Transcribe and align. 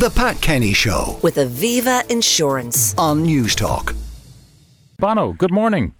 The 0.00 0.08
Pat 0.08 0.40
Kenny 0.40 0.72
Show 0.72 1.18
with 1.22 1.36
Aviva 1.36 2.10
Insurance. 2.10 2.94
on 2.96 3.22
News 3.22 3.54
Talk. 3.54 3.94
Bono, 4.98 5.34
good 5.34 5.50
morning. 5.50 5.92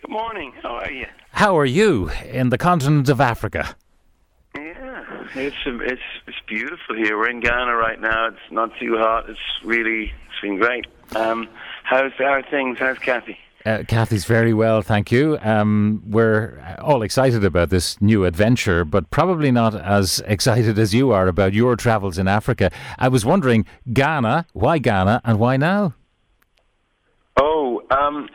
Good 0.00 0.10
morning. 0.10 0.54
How 0.62 0.76
are 0.76 0.90
you? 0.90 1.06
How 1.32 1.58
are 1.58 1.66
you 1.66 2.08
in 2.24 2.48
the 2.48 2.56
continent 2.56 3.10
of 3.10 3.20
Africa? 3.20 3.76
Yeah, 4.56 5.26
it's 5.34 5.54
it's 5.66 6.00
it's 6.26 6.38
beautiful 6.46 6.96
here. 6.96 7.18
We're 7.18 7.28
in 7.28 7.40
Ghana 7.40 7.76
right 7.76 8.00
now. 8.00 8.28
It's 8.28 8.50
not 8.50 8.70
too 8.80 8.96
hot. 8.96 9.28
It's 9.28 9.38
really 9.64 10.04
it's 10.04 10.40
been 10.40 10.56
great. 10.56 10.86
Um, 11.14 11.46
how's 11.82 12.12
how 12.16 12.24
are 12.24 12.42
things? 12.42 12.78
How's 12.78 12.98
Kathy? 13.00 13.36
Uh, 13.66 13.82
Kathy's 13.86 14.24
very 14.24 14.54
well, 14.54 14.80
thank 14.80 15.12
you. 15.12 15.38
Um, 15.42 16.02
we're 16.06 16.58
all 16.80 17.02
excited 17.02 17.44
about 17.44 17.68
this 17.68 18.00
new 18.00 18.24
adventure, 18.24 18.86
but 18.86 19.10
probably 19.10 19.50
not 19.52 19.74
as 19.74 20.22
excited 20.26 20.78
as 20.78 20.94
you 20.94 21.12
are 21.12 21.28
about 21.28 21.52
your 21.52 21.76
travels 21.76 22.16
in 22.16 22.26
Africa. 22.26 22.70
I 22.98 23.08
was 23.08 23.26
wondering, 23.26 23.66
Ghana, 23.92 24.46
why 24.54 24.78
Ghana 24.78 25.20
and 25.24 25.38
why 25.38 25.58
now? 25.58 25.92
Oh, 27.36 27.82
um, 27.90 28.30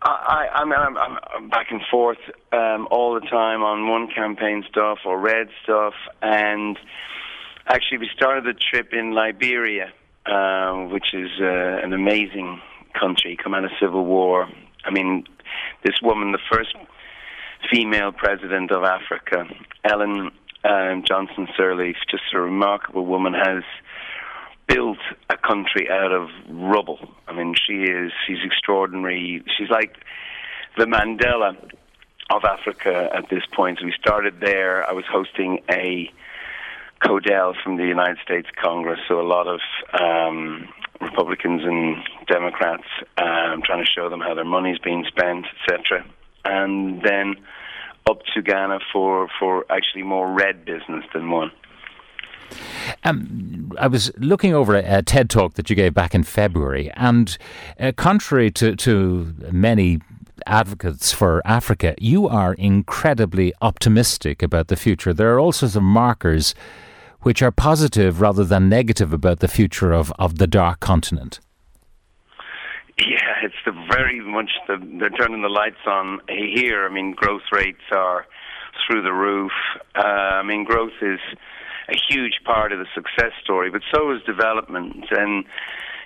I, 0.00 0.48
I, 0.54 0.60
I'm, 0.60 0.72
I'm, 0.72 0.96
I'm- 0.96 1.18
I'm 1.34 1.48
back 1.48 1.72
and 1.72 1.80
forth 1.90 2.18
um, 2.52 2.86
all 2.90 3.14
the 3.14 3.20
time 3.26 3.62
on 3.64 3.88
one 3.88 4.06
campaign 4.14 4.64
stuff 4.70 4.98
or 5.04 5.18
red 5.18 5.48
stuff, 5.64 5.94
and 6.20 6.78
actually 7.66 7.98
we 7.98 8.10
started 8.14 8.44
the 8.44 8.54
trip 8.54 8.92
in 8.92 9.10
Liberia, 9.12 9.92
uh, 10.26 10.84
which 10.86 11.14
is 11.14 11.30
uh, 11.40 11.46
an 11.82 11.92
amazing 11.92 12.60
country, 12.98 13.36
come 13.42 13.54
out 13.54 13.64
of 13.64 13.70
civil 13.80 14.04
war. 14.04 14.48
I 14.84 14.90
mean, 14.90 15.24
this 15.84 15.96
woman, 16.02 16.32
the 16.32 16.38
first 16.50 16.74
female 17.70 18.12
president 18.12 18.70
of 18.70 18.82
Africa, 18.84 19.44
Ellen 19.84 20.30
um, 20.64 21.04
Johnson 21.06 21.48
Sirleaf, 21.58 21.96
just 22.10 22.22
a 22.34 22.40
remarkable 22.40 23.06
woman, 23.06 23.34
has 23.34 23.62
built 24.68 24.98
a 25.28 25.36
country 25.36 25.88
out 25.90 26.12
of 26.12 26.28
rubble. 26.48 26.98
I 27.26 27.32
mean, 27.32 27.54
she 27.66 27.82
is 27.82 28.12
she's 28.26 28.38
extraordinary. 28.44 29.42
She's 29.58 29.70
like 29.70 29.96
the 30.76 30.84
Mandela 30.84 31.56
of 32.30 32.44
Africa 32.44 33.10
at 33.14 33.28
this 33.28 33.42
point. 33.54 33.80
We 33.84 33.92
started 33.98 34.40
there. 34.40 34.88
I 34.88 34.92
was 34.92 35.04
hosting 35.10 35.60
a 35.70 36.10
Codel 37.04 37.54
from 37.62 37.76
the 37.76 37.84
United 37.84 38.18
States 38.24 38.48
Congress, 38.62 39.00
so 39.08 39.20
a 39.20 39.26
lot 39.26 39.48
of 39.48 39.60
um, 40.00 40.68
Republicans 41.00 41.62
and 41.64 41.96
Democrats 42.26 42.84
um, 43.18 43.62
trying 43.64 43.84
to 43.84 43.90
show 43.94 44.08
them 44.08 44.20
how 44.20 44.34
their 44.34 44.44
money's 44.44 44.78
being 44.78 45.04
spent, 45.08 45.46
etc. 45.68 46.04
And 46.44 47.02
then 47.02 47.36
up 48.08 48.18
to 48.34 48.42
Ghana 48.42 48.80
for 48.92 49.28
for 49.38 49.64
actually 49.70 50.02
more 50.02 50.32
red 50.32 50.64
business 50.64 51.04
than 51.14 51.30
one. 51.30 51.52
Um, 53.04 53.72
I 53.78 53.86
was 53.86 54.12
looking 54.18 54.54
over 54.54 54.74
a, 54.74 54.98
a 54.98 55.02
TED 55.02 55.30
talk 55.30 55.54
that 55.54 55.70
you 55.70 55.76
gave 55.76 55.94
back 55.94 56.14
in 56.14 56.22
February, 56.22 56.90
and 56.96 57.36
uh, 57.80 57.92
contrary 57.96 58.50
to, 58.52 58.76
to 58.76 59.34
many 59.50 60.00
advocates 60.46 61.12
for 61.12 61.40
Africa, 61.44 61.94
you 61.98 62.28
are 62.28 62.54
incredibly 62.54 63.52
optimistic 63.62 64.42
about 64.42 64.68
the 64.68 64.76
future. 64.76 65.14
There 65.14 65.32
are 65.34 65.38
all 65.38 65.52
sorts 65.52 65.76
of 65.76 65.82
markers 65.82 66.54
which 67.20 67.42
are 67.42 67.52
positive 67.52 68.20
rather 68.20 68.44
than 68.44 68.68
negative 68.68 69.12
about 69.12 69.38
the 69.38 69.48
future 69.48 69.92
of, 69.92 70.12
of 70.18 70.38
the 70.38 70.46
dark 70.46 70.80
continent. 70.80 71.40
Yeah, 73.08 73.42
it's 73.42 73.54
the 73.64 73.72
very 73.90 74.20
much 74.20 74.50
the 74.68 74.76
they're 74.98 75.10
turning 75.10 75.42
the 75.42 75.48
lights 75.48 75.82
on 75.86 76.20
here. 76.28 76.86
I 76.86 76.92
mean, 76.92 77.12
growth 77.12 77.42
rates 77.50 77.82
are 77.90 78.26
through 78.86 79.02
the 79.02 79.12
roof. 79.12 79.52
Uh, 79.96 80.38
I 80.38 80.42
mean, 80.42 80.64
growth 80.64 80.92
is 81.00 81.18
a 81.88 81.96
huge 82.08 82.40
part 82.44 82.72
of 82.72 82.78
the 82.78 82.86
success 82.94 83.32
story, 83.42 83.70
but 83.70 83.82
so 83.92 84.12
is 84.12 84.22
development. 84.22 85.06
And 85.10 85.44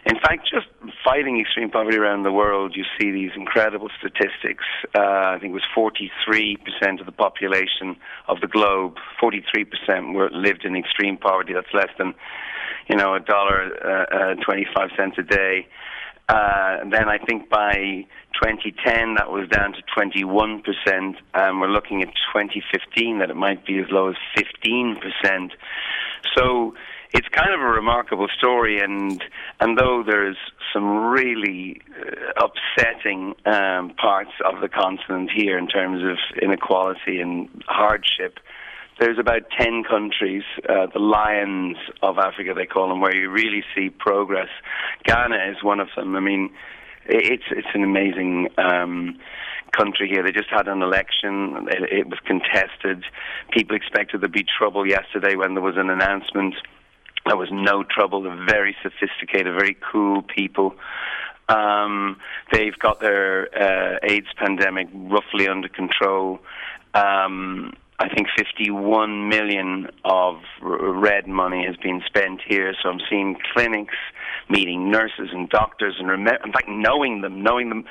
in 0.07 0.15
fact, 0.21 0.49
just 0.51 0.69
fighting 1.05 1.41
extreme 1.41 1.71
poverty 1.71 1.99
around 1.99 2.23
the 2.23 2.33
world, 2.33 2.75
you 2.77 2.85
see 2.99 3.11
these 3.11 3.33
incredible 3.37 3.91
statistics. 3.99 4.65
Uh, 4.95 5.35
I 5.35 5.39
think 5.41 5.53
it 5.53 5.61
was 5.61 5.69
43% 5.77 7.01
of 7.01 7.07
the 7.07 7.13
population 7.13 7.97
of 8.29 8.41
the 8.41 8.47
globe, 8.47 8.95
43% 9.21 10.15
were 10.15 10.31
lived 10.31 10.65
in 10.65 10.77
extreme 10.77 11.19
poverty. 11.19 11.53
That's 11.53 11.75
less 11.75 11.91
than, 11.99 12.15
you 12.89 12.97
know, 12.97 13.15
a 13.15 13.21
dollar 13.21 13.69
uh, 13.85 14.33
uh, 14.33 14.45
25 14.45 14.91
cents 14.97 15.17
a 15.19 15.23
day. 15.23 15.67
Uh, 16.29 16.79
and 16.81 16.93
then 16.93 17.09
I 17.09 17.19
think 17.19 17.49
by 17.49 18.05
2010 18.43 19.15
that 19.15 19.31
was 19.31 19.49
down 19.49 19.75
to 19.75 19.83
21%, 19.97 20.63
and 21.35 21.61
we're 21.61 21.69
looking 21.69 22.03
at 22.03 22.09
2015 22.35 23.21
that 23.21 23.31
it 23.31 23.37
might 23.37 23.65
be 23.65 23.79
as 23.79 23.87
low 23.91 24.09
as 24.09 24.17
15%. 24.37 25.51
So 26.37 26.75
it's 27.13 27.29
kind 27.29 27.55
of 27.55 27.61
a 27.61 27.65
remarkable 27.65 28.27
story, 28.37 28.81
and 28.81 29.23
and 29.61 29.79
though 29.79 30.03
there's 30.05 30.37
some 30.73 31.07
really 31.07 31.81
uh, 31.99 32.45
upsetting 32.45 33.35
um, 33.47 33.91
parts 33.91 34.33
of 34.45 34.61
the 34.61 34.69
continent 34.69 35.31
here 35.35 35.57
in 35.57 35.69
terms 35.69 36.03
of 36.03 36.19
inequality 36.43 37.21
and 37.21 37.49
hardship, 37.69 38.41
there's 38.99 39.19
about 39.19 39.43
10 39.59 39.85
countries, 39.85 40.43
uh, 40.69 40.87
the 40.93 40.99
lions 40.99 41.77
of 42.03 42.19
Africa, 42.19 42.55
they 42.55 42.67
call 42.67 42.89
them, 42.89 43.01
where 43.01 43.15
you 43.15 43.31
really 43.31 43.63
see 43.75 43.91
progress. 43.91 44.49
Ghana 45.05 45.37
is 45.51 45.63
one 45.63 45.81
of 45.81 45.89
them. 45.97 46.17
I 46.17 46.21
mean, 46.21 46.51
it's, 47.05 47.45
it's 47.51 47.69
an 47.75 47.85
amazing 47.85 48.49
um, 48.57 49.19
country 49.73 50.09
here. 50.09 50.23
They 50.23 50.33
just 50.33 50.49
had 50.49 50.67
an 50.67 50.83
election, 50.83 51.69
it, 51.71 51.93
it 51.93 52.09
was 52.09 52.19
contested. 52.25 53.05
People 53.51 53.77
expected 53.77 54.23
there'd 54.23 54.33
be 54.33 54.45
trouble 54.45 54.87
yesterday 54.87 55.37
when 55.37 55.55
there 55.55 55.63
was 55.63 55.77
an 55.77 55.91
announcement. 55.91 56.55
There 57.27 57.37
was 57.37 57.49
no 57.53 57.83
trouble. 57.83 58.23
They're 58.23 58.47
very 58.47 58.75
sophisticated, 58.83 59.53
very 59.59 59.77
cool 59.93 60.23
people. 60.23 60.75
Um, 61.49 62.17
they've 62.51 62.79
got 62.79 63.01
their 63.01 63.49
uh, 63.55 63.99
AIDS 64.03 64.29
pandemic 64.37 64.89
roughly 64.93 65.49
under 65.49 65.69
control. 65.69 66.41
Um, 66.95 67.75
I 67.99 68.09
think 68.15 68.29
51 68.37 69.29
million 69.29 69.89
of 70.05 70.37
red 70.61 71.27
money 71.27 71.65
has 71.67 71.77
been 71.77 72.03
spent 72.07 72.41
here. 72.47 72.75
So 72.83 72.91
I'm 72.91 73.01
seeing 73.09 73.37
clinics, 73.55 73.95
meeting 74.51 74.91
nurses 74.91 75.31
and 75.33 75.49
doctors, 75.49 75.95
and 75.99 76.11
in 76.11 76.53
fact, 76.53 76.69
knowing 76.69 77.23
them, 77.23 77.43
knowing 77.43 77.71
them. 77.71 77.85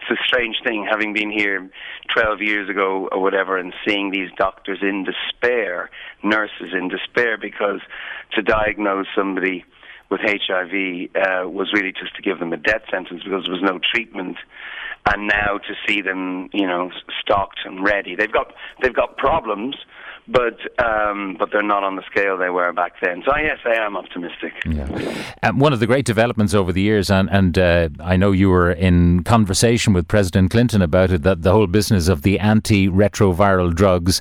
It's 0.00 0.18
a 0.18 0.24
strange 0.24 0.56
thing, 0.64 0.86
having 0.90 1.12
been 1.12 1.30
here 1.30 1.70
12 2.14 2.40
years 2.40 2.70
ago 2.70 3.08
or 3.12 3.20
whatever, 3.20 3.58
and 3.58 3.74
seeing 3.86 4.10
these 4.10 4.30
doctors 4.38 4.78
in 4.80 5.04
despair, 5.04 5.90
nurses 6.22 6.72
in 6.72 6.88
despair, 6.88 7.36
because 7.36 7.80
to 8.32 8.42
diagnose 8.42 9.06
somebody 9.14 9.64
with 10.10 10.20
HIV 10.22 11.10
uh, 11.14 11.48
was 11.48 11.70
really 11.74 11.92
just 11.92 12.16
to 12.16 12.22
give 12.22 12.38
them 12.38 12.52
a 12.52 12.56
death 12.56 12.82
sentence 12.90 13.22
because 13.22 13.44
there 13.44 13.52
was 13.52 13.62
no 13.62 13.78
treatment. 13.94 14.36
And 15.06 15.26
now 15.26 15.58
to 15.58 15.74
see 15.88 16.02
them, 16.02 16.50
you 16.52 16.66
know, 16.66 16.90
stocked 17.20 17.60
and 17.64 17.82
ready, 17.82 18.14
they've 18.14 18.32
got 18.32 18.52
they've 18.82 18.94
got 18.94 19.16
problems, 19.16 19.76
but 20.28 20.58
um, 20.84 21.36
but 21.38 21.50
they're 21.50 21.62
not 21.62 21.82
on 21.82 21.96
the 21.96 22.02
scale 22.10 22.36
they 22.36 22.50
were 22.50 22.72
back 22.72 22.92
then. 23.02 23.22
So 23.26 23.32
yes, 23.36 23.58
I 23.64 23.74
am 23.74 23.96
optimistic. 23.96 24.52
Yeah. 24.66 24.86
Um, 25.42 25.58
one 25.58 25.72
of 25.72 25.80
the 25.80 25.86
great 25.86 26.04
developments 26.04 26.54
over 26.54 26.72
the 26.72 26.82
years, 26.82 27.10
and, 27.10 27.30
and 27.30 27.58
uh, 27.58 27.88
I 27.98 28.16
know 28.16 28.30
you 28.30 28.50
were 28.50 28.70
in 28.70 29.24
conversation 29.24 29.94
with 29.94 30.06
President 30.06 30.50
Clinton 30.50 30.82
about 30.82 31.10
it, 31.10 31.22
that 31.22 31.42
the 31.42 31.52
whole 31.52 31.66
business 31.66 32.08
of 32.08 32.22
the 32.22 32.38
antiretroviral 32.38 33.74
drugs 33.74 34.20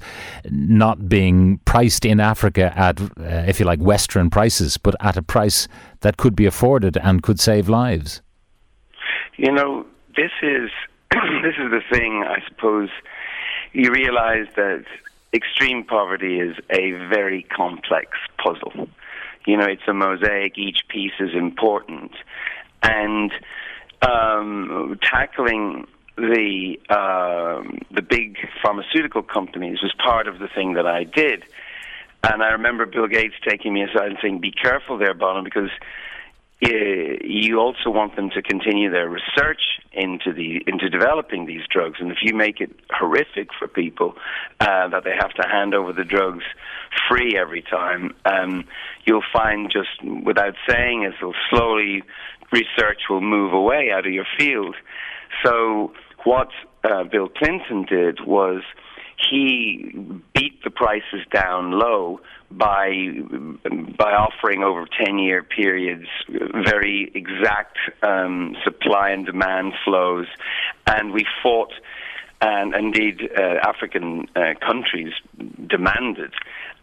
not 0.50 1.10
being 1.10 1.60
priced 1.66 2.06
in 2.06 2.20
Africa 2.20 2.74
at, 2.76 3.02
uh, 3.02 3.08
if 3.48 3.60
you 3.60 3.66
like, 3.66 3.80
Western 3.80 4.30
prices, 4.30 4.78
but 4.78 4.96
at 5.02 5.18
a 5.18 5.22
price 5.22 5.68
that 6.00 6.18
could 6.18 6.36
be 6.36 6.46
afforded 6.46 6.98
and 6.98 7.22
could 7.22 7.40
save 7.40 7.68
lives. 7.68 8.22
You 9.36 9.52
know, 9.52 9.86
this 10.20 10.32
is 10.42 10.70
this 11.44 11.56
is 11.58 11.72
the 11.72 11.82
thing. 11.92 12.24
I 12.28 12.40
suppose 12.48 12.90
you 13.72 13.92
realize 13.92 14.48
that 14.56 14.84
extreme 15.34 15.86
poverty 15.86 16.40
is 16.40 16.58
a 16.70 16.92
very 16.92 17.44
complex 17.44 18.18
puzzle. 18.44 18.90
You 19.46 19.58
know, 19.58 19.66
it's 19.66 19.88
a 19.88 19.94
mosaic. 19.94 20.58
Each 20.58 20.82
piece 20.90 21.14
is 21.20 21.34
important, 21.34 22.12
and 22.84 23.32
um, 24.02 25.00
tackling 25.02 25.88
the 26.18 26.78
um, 26.90 27.80
the 27.90 28.02
big 28.02 28.38
pharmaceutical 28.62 29.24
companies 29.24 29.82
was 29.82 29.94
part 30.04 30.28
of 30.28 30.40
the 30.40 30.50
thing 30.54 30.74
that 30.74 30.86
I 30.86 31.06
did. 31.06 31.46
And 32.22 32.44
I 32.44 32.48
remember 32.48 32.86
Bill 32.86 33.08
Gates 33.08 33.36
taking 33.48 33.74
me 33.74 33.84
aside 33.84 34.10
and 34.10 34.18
saying, 34.22 34.40
"Be 34.40 34.52
careful 34.52 34.98
there, 34.98 35.14
Bonham, 35.14 35.46
because 35.46 35.70
uh, 36.62 36.70
you 37.24 37.58
also 37.58 37.90
want 37.90 38.18
them 38.18 38.30
to 38.32 38.42
continue 38.42 38.92
their 38.92 39.10
research 39.10 39.62
into 39.94 40.34
the 40.34 40.62
into 40.68 40.90
developing 40.90 41.46
these 41.46 41.62
drugs. 41.72 41.98
And 42.02 42.12
if 42.12 42.18
you 42.22 42.36
make 42.36 42.60
it 42.60 42.72
horrific 42.90 43.50
for 43.58 43.68
people 43.68 44.16
uh, 44.60 44.90
that 44.90 45.04
they 45.06 45.14
have 45.18 45.34
to 45.36 45.48
hand 45.48 45.74
over 45.74 45.94
the 45.94 46.04
drugs 46.04 46.44
free 47.08 47.38
every 47.40 47.62
time, 47.62 48.14
um, 48.26 48.66
you'll 49.06 49.24
find 49.32 49.72
just 49.72 50.04
without 50.26 50.56
saying 50.68 51.04
it, 51.04 51.14
will 51.24 51.34
slowly 51.50 52.04
research 52.52 53.04
will 53.10 53.22
move 53.22 53.54
away 53.54 53.92
out 53.94 54.06
of 54.06 54.12
your 54.12 54.28
field. 54.38 54.76
So 55.46 55.94
what 56.26 56.50
uh, 56.84 57.04
Bill 57.06 57.30
Clinton 57.30 57.86
did 57.86 58.26
was 58.26 58.64
he 59.30 59.92
beat 60.34 60.64
the 60.64 60.70
prices 60.70 61.26
down 61.32 61.72
low 61.72 62.22
by 62.52 62.90
by 63.98 64.12
offering 64.12 64.64
over 64.64 64.86
ten 65.06 65.20
year 65.20 65.44
periods 65.44 66.08
very 66.28 67.12
exact 67.14 67.78
um, 68.02 68.56
supply 68.64 69.12
and 69.12 69.26
demand 69.26 69.74
flows, 69.84 70.28
and 70.88 71.14
we 71.14 71.26
fought. 71.44 71.74
And 72.42 72.74
indeed, 72.74 73.30
uh, 73.38 73.56
African 73.68 74.26
uh, 74.34 74.54
countries 74.66 75.12
demanded 75.68 76.32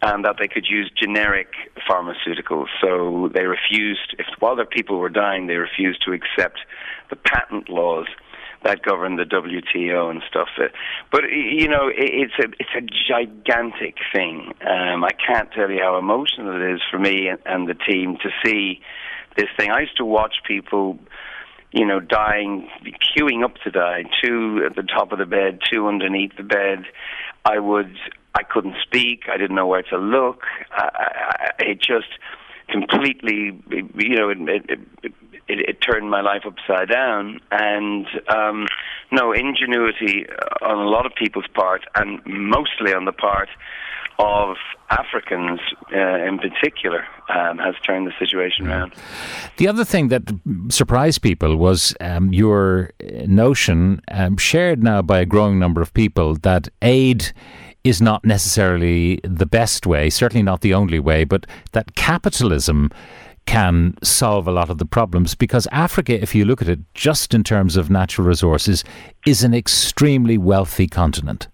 um, 0.03 0.21
that 0.23 0.37
they 0.39 0.49
could 0.49 0.67
use 0.69 0.91
generic 0.95 1.49
pharmaceuticals. 1.89 2.67
So 2.83 3.31
they 3.33 3.47
refused, 3.47 4.17
if 4.19 4.27
while 4.39 4.55
their 4.55 4.67
people 4.67 4.99
were 4.99 5.09
dying, 5.09 5.47
they 5.47 5.55
refused 5.55 6.05
to 6.05 6.13
accept 6.13 6.59
the 7.09 7.17
patent 7.17 7.71
laws 7.71 8.07
that 8.67 8.83
govern 8.83 9.15
the 9.15 9.23
WTO 9.23 10.11
and 10.11 10.23
stuff. 10.29 10.49
Uh, 10.59 10.65
but 11.13 11.23
you 11.31 11.69
know, 11.69 11.89
it's 11.95 12.35
a 12.39 12.49
it's 12.59 12.75
a 12.77 12.83
gigantic 13.09 13.97
thing. 14.13 14.53
Um, 14.61 15.05
I 15.05 15.13
can't 15.13 15.51
tell 15.53 15.71
you 15.71 15.81
how 15.81 15.99
emotional 15.99 16.61
it 16.61 16.75
is 16.75 16.81
for 16.91 16.99
me 16.99 17.29
and, 17.29 17.69
the 17.69 17.75
team 17.75 18.17
to 18.23 18.31
see 18.45 18.81
this 19.37 19.49
thing. 19.59 19.71
I 19.71 19.81
used 19.81 19.97
to 19.97 20.05
watch 20.05 20.37
people 20.47 20.99
you 21.73 21.85
know, 21.85 22.01
dying, 22.01 22.69
queuing 23.19 23.45
up 23.45 23.57
to 23.65 23.71
die, 23.71 24.05
two 24.23 24.63
at 24.65 24.77
the 24.77 24.83
top 24.83 25.13
of 25.13 25.19
the 25.19 25.27
bed, 25.27 25.59
two 25.71 25.89
underneath 25.89 26.35
the 26.37 26.45
bed. 26.45 26.85
I 27.45 27.59
would, 27.59 27.95
I 28.35 28.45
couldn't 28.45 28.77
speak. 28.83 29.25
I 29.31 29.37
didn't 29.37 29.57
know 29.57 29.67
where 29.67 29.83
to 29.83 29.99
look. 29.99 30.43
I, 30.71 30.89
I, 30.95 31.65
it 31.65 31.81
just 31.81 32.09
completely, 32.69 33.61
you 33.69 34.17
know, 34.17 34.31
it, 34.31 34.39
it, 34.71 34.81
it, 35.03 35.13
it, 35.49 35.61
it 35.69 35.81
turned 35.81 36.11
my 36.11 36.21
life 36.21 36.43
upside 36.47 36.89
down. 36.89 37.41
And 37.51 38.07
um, 38.29 38.67
no 39.13 39.33
ingenuity 39.33 40.27
on 40.63 40.79
a 40.79 40.89
lot 40.89 41.07
of 41.07 41.15
people's 41.15 41.47
part, 41.55 41.85
and 41.95 42.21
mostly 42.27 42.93
on 42.93 43.05
the 43.05 43.13
part 43.13 43.49
of 44.19 44.57
Africans 44.89 45.61
uh, 45.95 45.99
in 45.99 46.39
particular 46.39 47.05
um, 47.29 47.59
has 47.59 47.75
turned 47.87 48.07
the 48.07 48.13
situation 48.19 48.67
around. 48.67 48.95
The 49.59 49.69
other 49.69 49.85
thing 49.85 50.09
that 50.09 50.23
surprised 50.71 51.23
people 51.23 51.57
was 51.57 51.95
um, 52.01 52.33
your 52.33 52.93
notion, 53.27 54.01
um, 54.11 54.37
shared 54.39 54.83
now 54.83 55.03
by 55.03 55.21
a 55.21 55.27
growing 55.27 55.59
number 55.59 55.83
of 55.83 55.93
people, 55.93 56.35
that 56.37 56.69
aid 56.81 57.33
is 57.85 58.01
not 58.01 58.25
necessarily 58.25 59.21
the 59.23 59.47
best 59.47 59.87
way, 59.87 60.11
certainly 60.11 60.43
not 60.43 60.61
the 60.61 60.75
only 60.75 60.99
way, 60.99 61.25
but 61.25 61.47
that 61.73 61.95
capitalism 61.95 62.91
can 63.47 63.95
solve 64.03 64.47
a 64.47 64.53
lot 64.53 64.71
of 64.71 64.79
the 64.79 64.85
problems 64.85 65.35
because 65.35 65.67
Africa, 65.73 66.21
if 66.21 66.35
you 66.35 66.45
look 66.45 66.61
at 66.61 66.69
it 66.69 66.81
just 66.95 67.33
in 67.33 67.45
terms 67.45 67.77
of 67.77 67.89
natural 67.89 68.27
resources, 68.27 68.85
is 69.25 69.43
an 69.43 69.55
extremely 69.55 70.37
wealthy 70.37 70.87
continent. 70.87 71.49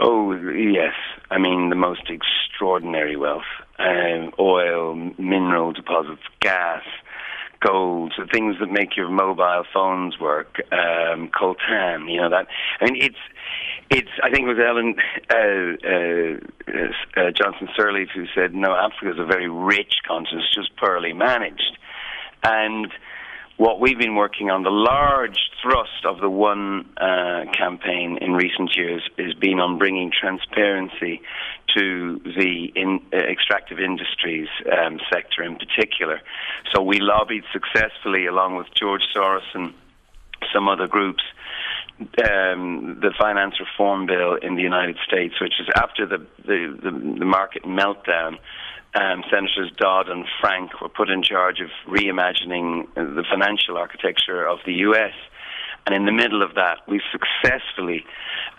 Oh, 0.00 0.32
yes. 0.32 0.94
I 1.30 1.38
mean, 1.38 1.70
the 1.70 1.76
most 1.76 2.08
extraordinary 2.08 3.16
wealth 3.16 3.42
um, 3.78 4.32
oil, 4.38 4.94
mineral 5.18 5.72
deposits, 5.72 6.22
gas, 6.40 6.82
gold, 7.60 8.12
the 8.18 8.26
things 8.26 8.56
that 8.60 8.70
make 8.70 8.96
your 8.96 9.08
mobile 9.08 9.64
phones 9.72 10.18
work, 10.18 10.60
um, 10.72 11.28
coltan, 11.28 12.12
you 12.12 12.20
know, 12.20 12.30
that. 12.30 12.46
I 12.80 12.90
mean, 12.90 13.02
it's 13.02 13.16
it's. 13.90 14.10
I 14.22 14.30
think 14.30 14.46
it 14.46 14.54
was 14.54 14.58
Ellen 14.58 14.94
uh, 15.30 15.76
uh, 15.88 17.20
uh, 17.26 17.30
Johnson 17.30 17.68
Sirleaf 17.78 18.10
who 18.14 18.26
said, 18.34 18.54
"No, 18.54 18.74
Africa 18.74 19.12
is 19.12 19.18
a 19.18 19.24
very 19.24 19.48
rich 19.48 19.96
continent. 20.06 20.44
It's 20.44 20.54
just 20.54 20.76
poorly 20.76 21.12
managed." 21.12 21.78
And 22.42 22.92
what 23.58 23.80
we've 23.80 23.98
been 23.98 24.14
working 24.14 24.50
on, 24.50 24.62
the 24.62 24.70
large 24.70 25.36
thrust 25.60 26.04
of 26.04 26.20
the 26.20 26.30
One 26.30 26.88
uh, 26.96 27.44
campaign 27.52 28.18
in 28.20 28.32
recent 28.32 28.76
years, 28.76 29.02
has 29.18 29.34
been 29.34 29.58
on 29.58 29.78
bringing 29.78 30.12
transparency 30.12 31.20
to 31.76 32.20
the 32.24 32.72
in, 32.76 33.00
uh, 33.12 33.16
extractive 33.16 33.80
industries 33.80 34.48
um, 34.72 35.00
sector 35.12 35.42
in 35.42 35.56
particular. 35.56 36.20
So 36.72 36.82
we 36.82 37.00
lobbied 37.00 37.42
successfully, 37.52 38.26
along 38.26 38.56
with 38.56 38.68
George 38.74 39.02
Soros 39.14 39.42
and 39.52 39.74
some 40.54 40.68
other 40.68 40.86
groups, 40.86 41.24
um, 42.00 43.00
the 43.02 43.12
finance 43.18 43.56
reform 43.58 44.06
bill 44.06 44.36
in 44.36 44.54
the 44.54 44.62
United 44.62 44.98
States, 45.04 45.34
which 45.40 45.54
is 45.58 45.66
after 45.74 46.06
the, 46.06 46.18
the, 46.46 46.78
the, 46.80 46.90
the 47.18 47.24
market 47.24 47.64
meltdown. 47.64 48.38
Um, 48.94 49.22
Senators 49.30 49.70
Dodd 49.76 50.08
and 50.08 50.24
Frank 50.40 50.80
were 50.80 50.88
put 50.88 51.10
in 51.10 51.22
charge 51.22 51.60
of 51.60 51.68
reimagining 51.86 52.92
the 52.94 53.24
financial 53.30 53.76
architecture 53.76 54.46
of 54.46 54.58
the 54.64 54.72
U.S. 54.74 55.12
And 55.86 55.94
in 55.94 56.06
the 56.06 56.12
middle 56.12 56.42
of 56.42 56.54
that, 56.54 56.78
we 56.88 57.00
successfully 57.12 58.04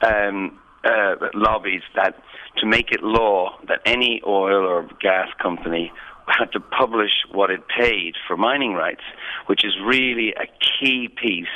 um, 0.01 0.59
uh, 0.83 1.15
lobbied 1.33 1.81
that 1.95 2.21
to 2.57 2.65
make 2.65 2.91
it 2.91 3.01
law 3.01 3.57
that 3.67 3.81
any 3.85 4.21
oil 4.25 4.65
or 4.65 4.87
gas 5.01 5.29
company 5.41 5.91
had 6.29 6.51
to 6.53 6.59
publish 6.59 7.11
what 7.31 7.49
it 7.49 7.61
paid 7.67 8.15
for 8.27 8.37
mining 8.37 8.73
rights, 8.73 9.03
which 9.47 9.65
is 9.65 9.73
really 9.83 10.33
a 10.33 10.45
key 10.59 11.07
piece 11.07 11.47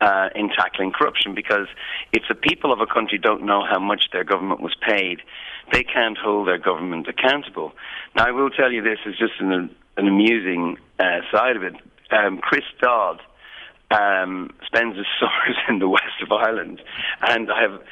uh, 0.00 0.28
in 0.34 0.48
tackling 0.50 0.92
corruption 0.92 1.34
because 1.34 1.68
if 2.12 2.22
the 2.28 2.34
people 2.34 2.72
of 2.72 2.80
a 2.80 2.86
country 2.86 3.18
don't 3.18 3.44
know 3.44 3.64
how 3.64 3.78
much 3.78 4.10
their 4.12 4.24
government 4.24 4.60
was 4.60 4.74
paid, 4.86 5.20
they 5.72 5.82
can't 5.82 6.18
hold 6.18 6.48
their 6.48 6.58
government 6.58 7.08
accountable. 7.08 7.72
Now, 8.14 8.26
I 8.26 8.30
will 8.30 8.50
tell 8.50 8.72
you 8.72 8.82
this 8.82 8.98
is 9.06 9.16
just 9.18 9.34
an, 9.40 9.74
an 9.96 10.08
amusing 10.08 10.76
uh, 10.98 11.20
side 11.32 11.56
of 11.56 11.62
it. 11.62 11.74
Um, 12.10 12.38
Chris 12.38 12.64
Dodd 12.80 13.20
um, 13.90 14.50
spends 14.64 14.96
his 14.96 15.06
summers 15.20 15.56
in 15.68 15.78
the 15.78 15.88
west 15.88 16.22
of 16.22 16.30
Ireland, 16.32 16.80
and 17.22 17.50
I 17.50 17.62
have, 17.62 17.82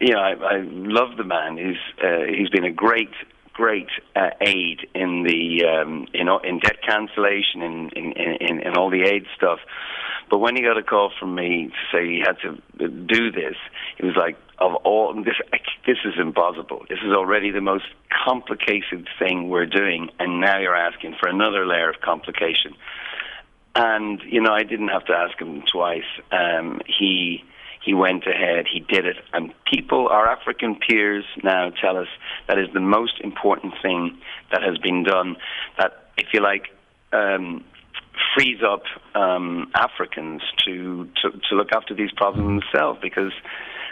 you 0.00 0.14
know, 0.14 0.20
I, 0.20 0.32
I 0.32 0.60
love 0.62 1.16
the 1.16 1.24
man. 1.24 1.56
He's 1.56 2.04
uh, 2.04 2.24
he's 2.28 2.48
been 2.48 2.64
a 2.64 2.72
great 2.72 3.10
great 3.58 3.88
uh, 4.14 4.30
aid 4.40 4.88
in 4.94 5.24
the 5.24 5.64
um, 5.66 6.06
in 6.14 6.28
in 6.44 6.60
debt 6.60 6.78
cancellation 6.86 7.60
in, 7.60 7.90
in 7.96 8.12
in 8.12 8.60
in 8.60 8.76
all 8.76 8.88
the 8.88 9.02
aid 9.02 9.26
stuff. 9.36 9.58
But 10.30 10.38
when 10.38 10.54
he 10.54 10.62
got 10.62 10.78
a 10.78 10.82
call 10.82 11.10
from 11.18 11.34
me 11.34 11.68
to 11.68 11.82
say 11.90 12.06
he 12.06 12.22
had 12.24 12.36
to 12.42 12.88
do 12.88 13.32
this, 13.32 13.56
he 13.96 14.06
was 14.06 14.14
like, 14.14 14.36
"Of 14.60 14.76
all 14.84 15.12
this, 15.24 15.34
this 15.84 15.98
is 16.04 16.14
impossible. 16.20 16.84
This 16.88 17.00
is 17.04 17.12
already 17.12 17.50
the 17.50 17.60
most 17.60 17.86
complicated 18.24 19.08
thing 19.18 19.48
we're 19.48 19.66
doing, 19.66 20.10
and 20.20 20.40
now 20.40 20.58
you're 20.60 20.76
asking 20.76 21.16
for 21.18 21.28
another 21.28 21.66
layer 21.66 21.90
of 21.90 22.00
complication." 22.00 22.74
And 23.74 24.22
you 24.22 24.40
know, 24.40 24.52
I 24.52 24.62
didn't 24.62 24.88
have 24.88 25.06
to 25.06 25.14
ask 25.14 25.36
him 25.40 25.64
twice. 25.70 26.10
Um, 26.30 26.80
he 26.86 27.42
he 27.88 27.94
went 27.94 28.26
ahead, 28.26 28.66
he 28.70 28.80
did 28.80 29.06
it, 29.06 29.16
and 29.32 29.50
people, 29.64 30.08
our 30.08 30.28
African 30.28 30.74
peers 30.76 31.24
now 31.42 31.70
tell 31.70 31.96
us 31.96 32.08
that 32.46 32.58
is 32.58 32.68
the 32.74 32.80
most 32.80 33.18
important 33.24 33.72
thing 33.80 34.18
that 34.52 34.62
has 34.62 34.76
been 34.76 35.04
done. 35.04 35.36
That, 35.78 36.10
if 36.18 36.26
you 36.34 36.42
like, 36.42 36.66
um, 37.14 37.64
frees 38.36 38.58
up 38.62 38.82
um, 39.14 39.70
Africans 39.74 40.42
to, 40.66 41.08
to 41.22 41.30
to 41.48 41.54
look 41.56 41.72
after 41.72 41.94
these 41.94 42.10
problems 42.14 42.62
themselves 42.62 42.98
because 43.00 43.32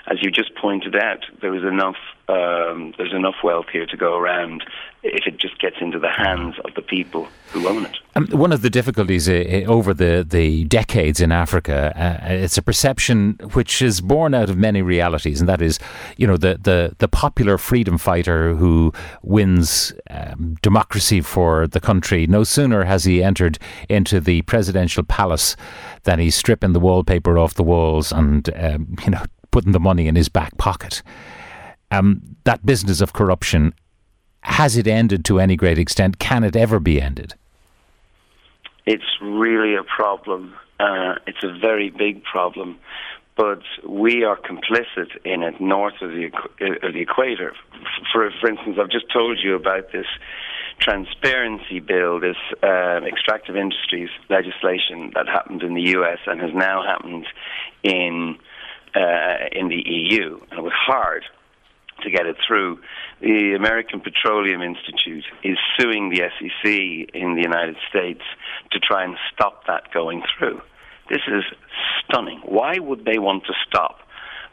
as 0.06 0.22
you 0.22 0.30
just 0.30 0.54
pointed 0.54 0.96
out, 0.96 1.24
there 1.40 1.54
is 1.54 1.64
enough 1.64 1.96
um, 2.28 2.92
there's 2.98 3.12
enough 3.12 3.36
wealth 3.44 3.66
here 3.72 3.86
to 3.86 3.96
go 3.96 4.16
around 4.16 4.64
if 5.04 5.26
it 5.26 5.38
just 5.38 5.60
gets 5.60 5.76
into 5.80 6.00
the 6.00 6.10
hands 6.10 6.56
of 6.64 6.74
the 6.74 6.82
people 6.82 7.28
who 7.52 7.68
own 7.68 7.86
it. 7.86 7.96
Um, 8.16 8.26
one 8.32 8.50
of 8.50 8.62
the 8.62 8.70
difficulties 8.70 9.28
uh, 9.28 9.62
over 9.68 9.94
the, 9.94 10.26
the 10.28 10.64
decades 10.64 11.20
in 11.20 11.30
Africa, 11.30 11.92
uh, 11.94 12.26
it's 12.32 12.58
a 12.58 12.62
perception 12.62 13.38
which 13.52 13.80
is 13.80 14.00
born 14.00 14.34
out 14.34 14.50
of 14.50 14.56
many 14.56 14.82
realities, 14.82 15.38
and 15.38 15.48
that 15.48 15.62
is, 15.62 15.78
you 16.16 16.26
know, 16.26 16.36
the, 16.36 16.58
the, 16.60 16.96
the 16.98 17.06
popular 17.06 17.58
freedom 17.58 17.98
fighter 17.98 18.54
who 18.54 18.92
wins 19.22 19.92
um, 20.10 20.56
democracy 20.62 21.20
for 21.20 21.68
the 21.68 21.80
country. 21.80 22.26
No 22.26 22.42
sooner 22.42 22.84
has 22.84 23.04
he 23.04 23.22
entered 23.22 23.58
into 23.88 24.18
the 24.18 24.42
presidential 24.42 25.04
palace 25.04 25.54
than 26.02 26.18
he's 26.18 26.34
stripping 26.34 26.72
the 26.72 26.80
wallpaper 26.80 27.38
off 27.38 27.54
the 27.54 27.62
walls 27.62 28.10
and, 28.10 28.50
um, 28.56 28.96
you 29.04 29.10
know, 29.10 29.22
putting 29.56 29.72
the 29.72 29.80
money 29.80 30.06
in 30.06 30.16
his 30.16 30.28
back 30.28 30.54
pocket. 30.58 31.02
Um, 31.90 32.36
that 32.44 32.66
business 32.66 33.00
of 33.00 33.14
corruption 33.14 33.72
has 34.40 34.76
it 34.76 34.86
ended 34.86 35.24
to 35.24 35.40
any 35.40 35.56
great 35.56 35.78
extent? 35.78 36.18
Can 36.18 36.44
it 36.44 36.54
ever 36.54 36.78
be 36.78 37.00
ended? 37.00 37.32
It's 38.84 39.10
really 39.22 39.74
a 39.74 39.82
problem. 39.82 40.54
Uh, 40.78 41.14
it's 41.26 41.42
a 41.42 41.58
very 41.58 41.88
big 41.88 42.22
problem, 42.22 42.78
but 43.34 43.62
we 43.88 44.24
are 44.24 44.36
complicit 44.36 45.08
in 45.24 45.42
it 45.42 45.58
north 45.58 46.02
of 46.02 46.10
the, 46.10 46.30
uh, 46.60 46.86
of 46.86 46.92
the 46.92 47.00
equator. 47.00 47.54
For, 48.12 48.30
for 48.38 48.50
instance, 48.50 48.76
I've 48.78 48.90
just 48.90 49.10
told 49.10 49.38
you 49.42 49.54
about 49.54 49.90
this 49.90 50.06
transparency 50.80 51.80
bill, 51.80 52.20
this 52.20 52.36
uh, 52.62 53.00
extractive 53.06 53.56
industries 53.56 54.10
legislation 54.28 55.12
that 55.14 55.26
happened 55.26 55.62
in 55.62 55.72
the 55.72 55.88
U.S. 55.96 56.18
and 56.26 56.42
has 56.42 56.52
now 56.52 56.82
happened 56.82 57.26
in 57.82 58.36
uh, 58.96 59.48
in 59.52 59.68
the 59.68 59.82
EU, 59.84 60.40
and 60.50 60.58
it 60.58 60.62
was 60.62 60.72
hard 60.74 61.24
to 62.02 62.10
get 62.10 62.26
it 62.26 62.36
through. 62.46 62.80
The 63.20 63.54
American 63.54 64.00
Petroleum 64.00 64.62
Institute 64.62 65.24
is 65.44 65.58
suing 65.78 66.10
the 66.10 66.22
SEC 66.38 67.14
in 67.14 67.34
the 67.36 67.42
United 67.42 67.76
States 67.88 68.22
to 68.72 68.78
try 68.80 69.04
and 69.04 69.16
stop 69.32 69.66
that 69.66 69.92
going 69.92 70.22
through. 70.38 70.60
This 71.08 71.22
is 71.28 71.44
stunning. 72.04 72.40
Why 72.44 72.78
would 72.78 73.04
they 73.04 73.18
want 73.18 73.44
to 73.46 73.52
stop 73.68 74.00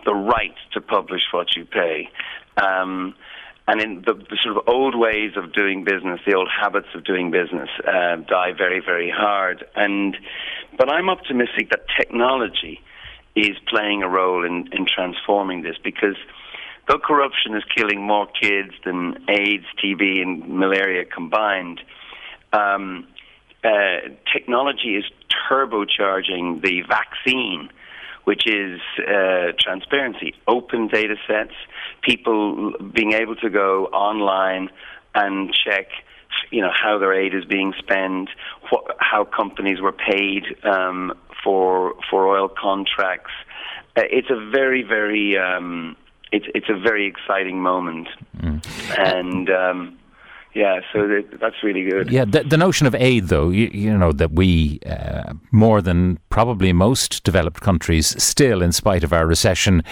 the 0.05 0.13
right 0.13 0.55
to 0.73 0.81
publish 0.81 1.21
what 1.31 1.55
you 1.55 1.65
pay. 1.65 2.09
Um, 2.57 3.15
and 3.67 3.81
in 3.81 4.03
the, 4.05 4.13
the, 4.13 4.37
sort 4.41 4.57
of 4.57 4.67
old 4.67 4.97
ways 4.97 5.31
of 5.37 5.53
doing 5.53 5.85
business, 5.85 6.19
the 6.27 6.35
old 6.35 6.49
habits 6.49 6.87
of 6.93 7.05
doing 7.05 7.31
business, 7.31 7.69
uh, 7.87 8.17
die 8.27 8.51
very, 8.57 8.81
very 8.85 9.09
hard. 9.09 9.65
And 9.75 10.17
but 10.77 10.91
I'm 10.91 11.09
optimistic 11.09 11.69
that 11.69 11.85
technology 11.97 12.81
is 13.35 13.57
playing 13.67 14.03
a 14.03 14.09
role 14.09 14.45
in, 14.45 14.69
in 14.71 14.85
transforming 14.85 15.63
this 15.63 15.75
because 15.83 16.15
though 16.87 16.99
corruption 16.99 17.55
is 17.55 17.63
killing 17.75 18.01
more 18.01 18.27
kids 18.27 18.73
than 18.85 19.17
AIDS, 19.29 19.65
TB, 19.83 20.21
and 20.21 20.47
malaria 20.47 21.05
combined, 21.05 21.81
um, 22.51 23.07
uh, 23.63 24.09
technology 24.31 24.95
is 24.95 25.05
turbocharging 25.49 26.61
the 26.61 26.81
vaccine 26.87 27.69
which 28.25 28.47
is 28.47 28.79
uh, 28.99 29.51
transparency, 29.59 30.33
open 30.47 30.87
data 30.87 31.15
sets, 31.27 31.53
people 32.01 32.71
being 32.93 33.11
able 33.13 33.35
to 33.35 33.49
go 33.49 33.87
online 33.87 34.69
and 35.13 35.53
check 35.53 35.87
you 36.51 36.61
know 36.61 36.71
how 36.71 36.97
their 36.97 37.13
aid 37.13 37.33
is 37.33 37.45
being 37.45 37.73
spent, 37.77 38.29
what, 38.69 38.95
how 38.99 39.25
companies 39.25 39.81
were 39.81 39.91
paid 39.91 40.43
um, 40.63 41.13
for 41.43 41.95
for 42.09 42.27
oil 42.27 42.49
contracts. 42.49 43.31
Uh, 43.95 44.03
it's 44.09 44.29
a 44.29 44.49
very 44.51 44.83
very 44.83 45.37
um, 45.37 45.95
it's 46.31 46.45
it's 46.55 46.69
a 46.69 46.77
very 46.77 47.07
exciting 47.07 47.61
moment, 47.61 48.07
mm. 48.37 48.61
and. 48.97 49.49
Um, 49.49 49.99
yeah, 50.53 50.81
so 50.91 51.07
that's 51.39 51.55
really 51.63 51.83
good. 51.83 52.11
Yeah, 52.11 52.25
the, 52.25 52.43
the 52.43 52.57
notion 52.57 52.85
of 52.85 52.93
aid, 52.93 53.27
though, 53.27 53.49
you, 53.49 53.69
you 53.73 53.97
know, 53.97 54.11
that 54.11 54.33
we, 54.33 54.79
uh, 54.85 55.33
more 55.51 55.81
than 55.81 56.19
probably 56.29 56.71
most 56.73 57.23
developed 57.23 57.61
countries, 57.61 58.21
still, 58.21 58.61
in 58.61 58.71
spite 58.71 59.03
of 59.03 59.11
our 59.11 59.25
recession, 59.25 59.83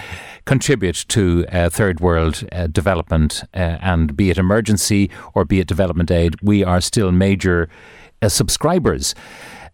contribute 0.44 1.04
to 1.08 1.44
uh, 1.50 1.68
third 1.68 1.98
world 1.98 2.44
uh, 2.52 2.68
development, 2.68 3.42
uh, 3.54 3.78
and 3.80 4.16
be 4.16 4.30
it 4.30 4.38
emergency 4.38 5.10
or 5.34 5.44
be 5.44 5.58
it 5.58 5.66
development 5.66 6.12
aid, 6.12 6.36
we 6.42 6.62
are 6.62 6.80
still 6.80 7.10
major 7.10 7.68
uh, 8.20 8.28
subscribers. 8.28 9.16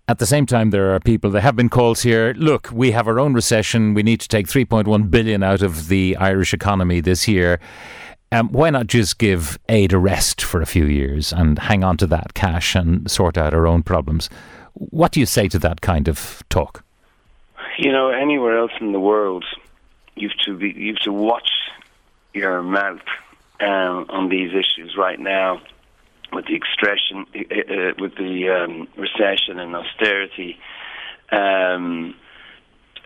At 0.09 0.19
the 0.19 0.27
same 0.27 0.47
time, 0.47 0.71
there 0.71 0.95
are 0.95 1.01
people, 1.01 1.31
there 1.31 1.43
have 1.43 1.55
been 1.55 1.69
calls 1.69 2.01
here, 2.01 2.33
look, 2.39 2.71
we 2.73 2.93
have 2.93 3.07
our 3.07 3.21
own 3.21 3.35
recession, 3.35 3.93
we 3.93 4.03
need 4.03 4.21
to 4.21 4.29
take 4.29 4.47
3.1 4.47 5.11
billion 5.11 5.43
out 5.43 5.61
of 5.61 5.89
the 5.89 6.17
Irish 6.17 6.55
economy 6.55 7.03
this 7.03 7.29
year. 7.29 7.61
Um, 8.31 8.51
why 8.51 8.69
not 8.71 8.89
just 8.89 9.19
give 9.19 9.59
aid 9.69 9.93
a 9.93 9.99
rest 9.99 10.43
for 10.43 10.61
a 10.61 10.67
few 10.67 10.85
years 10.85 11.33
and 11.33 11.59
hang 11.59 11.83
on 11.83 11.97
to 11.99 12.07
that 12.09 12.35
cash 12.35 12.75
and 12.75 13.11
sort 13.11 13.39
out 13.39 13.55
our 13.55 13.67
own 13.67 13.83
problems? 13.83 14.29
What 14.75 15.13
do 15.13 15.21
you 15.21 15.27
say 15.27 15.49
to 15.49 15.59
that 15.61 15.81
kind 15.81 16.09
of 16.09 16.43
talk? 16.51 16.85
You 17.79 17.91
know, 17.91 18.11
anywhere 18.11 18.59
else 18.59 18.73
in 18.81 18.93
the 18.93 19.01
world, 19.01 19.45
you 20.15 20.29
have 20.29 20.39
to 20.45 20.59
be, 20.59 20.71
you 20.77 20.95
have 20.95 21.03
to 21.05 21.13
watch 21.13 21.51
your 22.35 22.63
mouth 22.63 23.01
um, 23.61 24.07
on 24.11 24.29
these 24.29 24.51
issues 24.51 24.95
right 24.97 25.19
now 25.19 25.63
with 26.33 26.47
the 26.47 26.55
expression, 26.55 27.25
uh, 27.35 27.39
uh, 27.41 27.93
with 27.99 28.15
the 28.17 28.51
um, 28.51 28.89
recession 28.97 29.59
and 29.59 29.75
austerity, 29.75 30.59
um, 31.33 32.15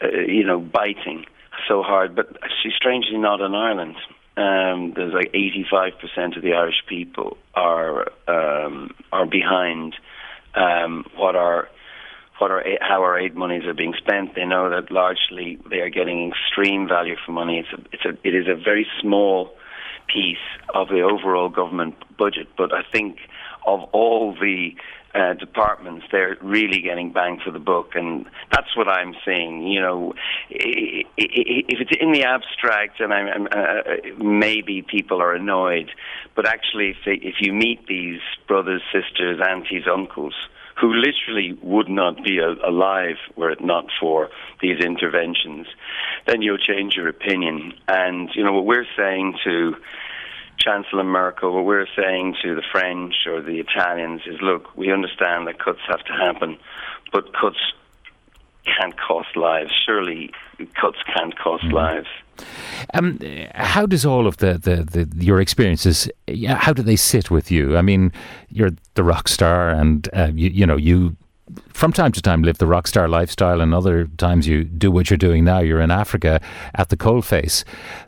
uh, 0.03 0.09
you 0.09 0.45
know, 0.45 0.59
biting 0.59 1.27
so 1.69 1.83
hard. 1.83 2.17
But 2.17 2.37
she's 2.61 2.75
strangely 2.75 3.19
not 3.19 3.41
in 3.41 3.55
Ireland 3.55 3.95
um, 4.37 4.93
there's 4.97 5.13
like 5.13 5.33
85% 5.33 6.37
of 6.37 6.43
the 6.43 6.55
Irish 6.55 6.83
people 6.89 7.37
are 7.55 8.09
um, 8.27 8.95
are 9.13 9.27
behind 9.27 9.95
um, 10.55 11.05
what 11.17 11.37
are 11.37 11.69
what 12.39 12.51
are 12.51 12.65
how 12.81 13.03
our 13.03 13.19
aid 13.19 13.37
monies 13.37 13.65
are 13.67 13.75
being 13.75 13.95
spent. 13.99 14.35
They 14.35 14.45
know 14.45 14.71
that 14.71 14.91
largely 14.91 15.59
they 15.69 15.81
are 15.81 15.91
getting 15.91 16.33
extreme 16.33 16.89
value 16.89 17.17
for 17.25 17.33
money. 17.33 17.59
It's 17.59 17.73
a, 17.73 17.85
it's 17.93 18.05
a, 18.05 18.27
it 18.27 18.35
is 18.35 18.49
a 18.49 18.55
very 18.55 18.87
small 19.01 19.55
piece 20.09 20.39
of 20.75 20.89
the 20.89 21.03
overall 21.03 21.49
government 21.49 21.95
budget, 22.17 22.49
but 22.57 22.73
I 22.75 22.83
think 22.91 23.19
of 23.67 23.85
all 23.93 24.35
the 24.35 24.75
uh, 25.15 25.35
departments, 25.35 26.07
they're 26.11 26.37
really 26.41 26.81
getting 26.81 27.13
bang 27.13 27.39
for 27.45 27.51
the 27.51 27.59
buck, 27.59 27.95
and 27.95 28.27
that's 28.51 28.75
what 28.77 28.89
I'm 28.89 29.15
saying. 29.27 29.67
You 29.67 29.81
know, 29.81 30.15
if 30.49 31.07
it's 31.17 31.91
in 32.01 32.13
the 32.13 32.25
abstract, 32.25 33.01
and 33.01 33.13
I'm 33.13 33.47
uh, 33.51 33.83
maybe 34.19 34.83
people 34.83 35.21
are 35.21 35.35
annoyed, 35.35 35.91
but 36.35 36.49
actually, 36.49 36.91
if 36.91 36.97
they, 37.05 37.27
if 37.27 37.37
you 37.41 37.53
meet 37.53 37.87
these 37.87 38.21
brothers, 38.49 38.83
sisters, 38.93 39.41
aunties, 39.47 39.85
uncles 39.93 40.35
who 40.81 40.95
literally 40.95 41.59
would 41.63 41.89
not 41.89 42.25
be 42.25 42.39
alive 42.39 43.17
were 43.37 43.51
it 43.51 43.63
not 43.63 43.85
for 44.01 44.31
these 44.61 44.81
interventions, 44.81 45.67
then 46.27 46.41
you'll 46.41 46.57
change 46.57 46.97
your 46.97 47.09
opinion. 47.09 47.75
And 47.87 48.31
you 48.35 48.43
know 48.43 48.53
what 48.53 48.65
we're 48.65 48.87
saying 48.97 49.35
to 49.45 49.77
Chancellor 50.63 51.05
Merkel, 51.05 51.53
what 51.55 51.65
we're 51.65 51.87
saying 51.97 52.37
to 52.43 52.55
the 52.55 52.63
French 52.71 53.15
or 53.27 53.43
the 53.43 53.59
Italians 53.59 54.23
is 54.27 54.41
look, 54.41 54.77
we 54.77 54.93
understand 54.93 55.47
that 55.47 55.59
cuts 55.59 55.81
have 55.89 56.05
to 56.05 56.13
happen, 56.13 56.59
but 57.13 57.33
cuts 57.33 57.59
can't 58.65 58.97
cost 58.99 59.37
lives. 59.37 59.73
Surely 59.85 60.31
cuts 60.81 60.99
can't 61.15 61.37
cost 61.37 61.65
mm. 61.65 61.73
lives. 61.73 62.07
Um, 62.95 63.19
how 63.55 63.87
does 63.87 64.07
all 64.07 64.27
of 64.27 64.39
the, 64.39 64.55
the, 64.55 65.05
the, 65.05 65.25
your 65.25 65.41
experiences 65.41 66.09
how 66.49 66.73
do 66.73 66.83
they 66.83 66.97
sit 66.97 67.31
with 67.31 67.51
you? 67.51 67.77
I 67.77 67.83
mean, 67.83 68.13
you're 68.49 68.71
the 68.95 69.05
rock 69.05 69.29
star, 69.29 69.69
and 69.69 70.09
uh, 70.13 70.31
you, 70.35 70.49
you 70.51 70.67
know 70.67 70.77
you 70.77 71.17
from 71.69 71.93
time 71.93 72.13
to 72.13 72.23
time 72.23 72.43
live 72.43 72.59
the 72.59 72.67
rock 72.67 72.87
star 72.87 73.09
lifestyle, 73.09 73.61
and 73.61 73.75
other 73.75 74.07
times 74.17 74.47
you 74.47 74.65
do 74.65 74.91
what 74.91 75.11
you're 75.11 75.19
doing 75.19 75.45
now. 75.45 75.59
You're 75.59 75.81
in 75.81 75.91
Africa 75.91 76.41
at 76.75 76.89
the 76.89 76.97
coalface. 76.97 77.65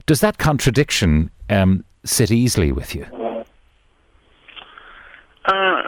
Does 0.07 0.21
that 0.21 0.39
contradiction 0.39 1.31
um, 1.51 1.85
sit 2.05 2.31
easily 2.31 2.73
with 2.73 2.95
you? 2.95 3.07
Uh, 5.45 5.83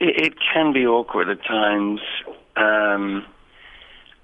it, 0.00 0.34
can 0.52 0.72
be 0.72 0.86
awkward 0.86 1.28
at 1.28 1.44
times, 1.44 2.00
um, 2.56 3.24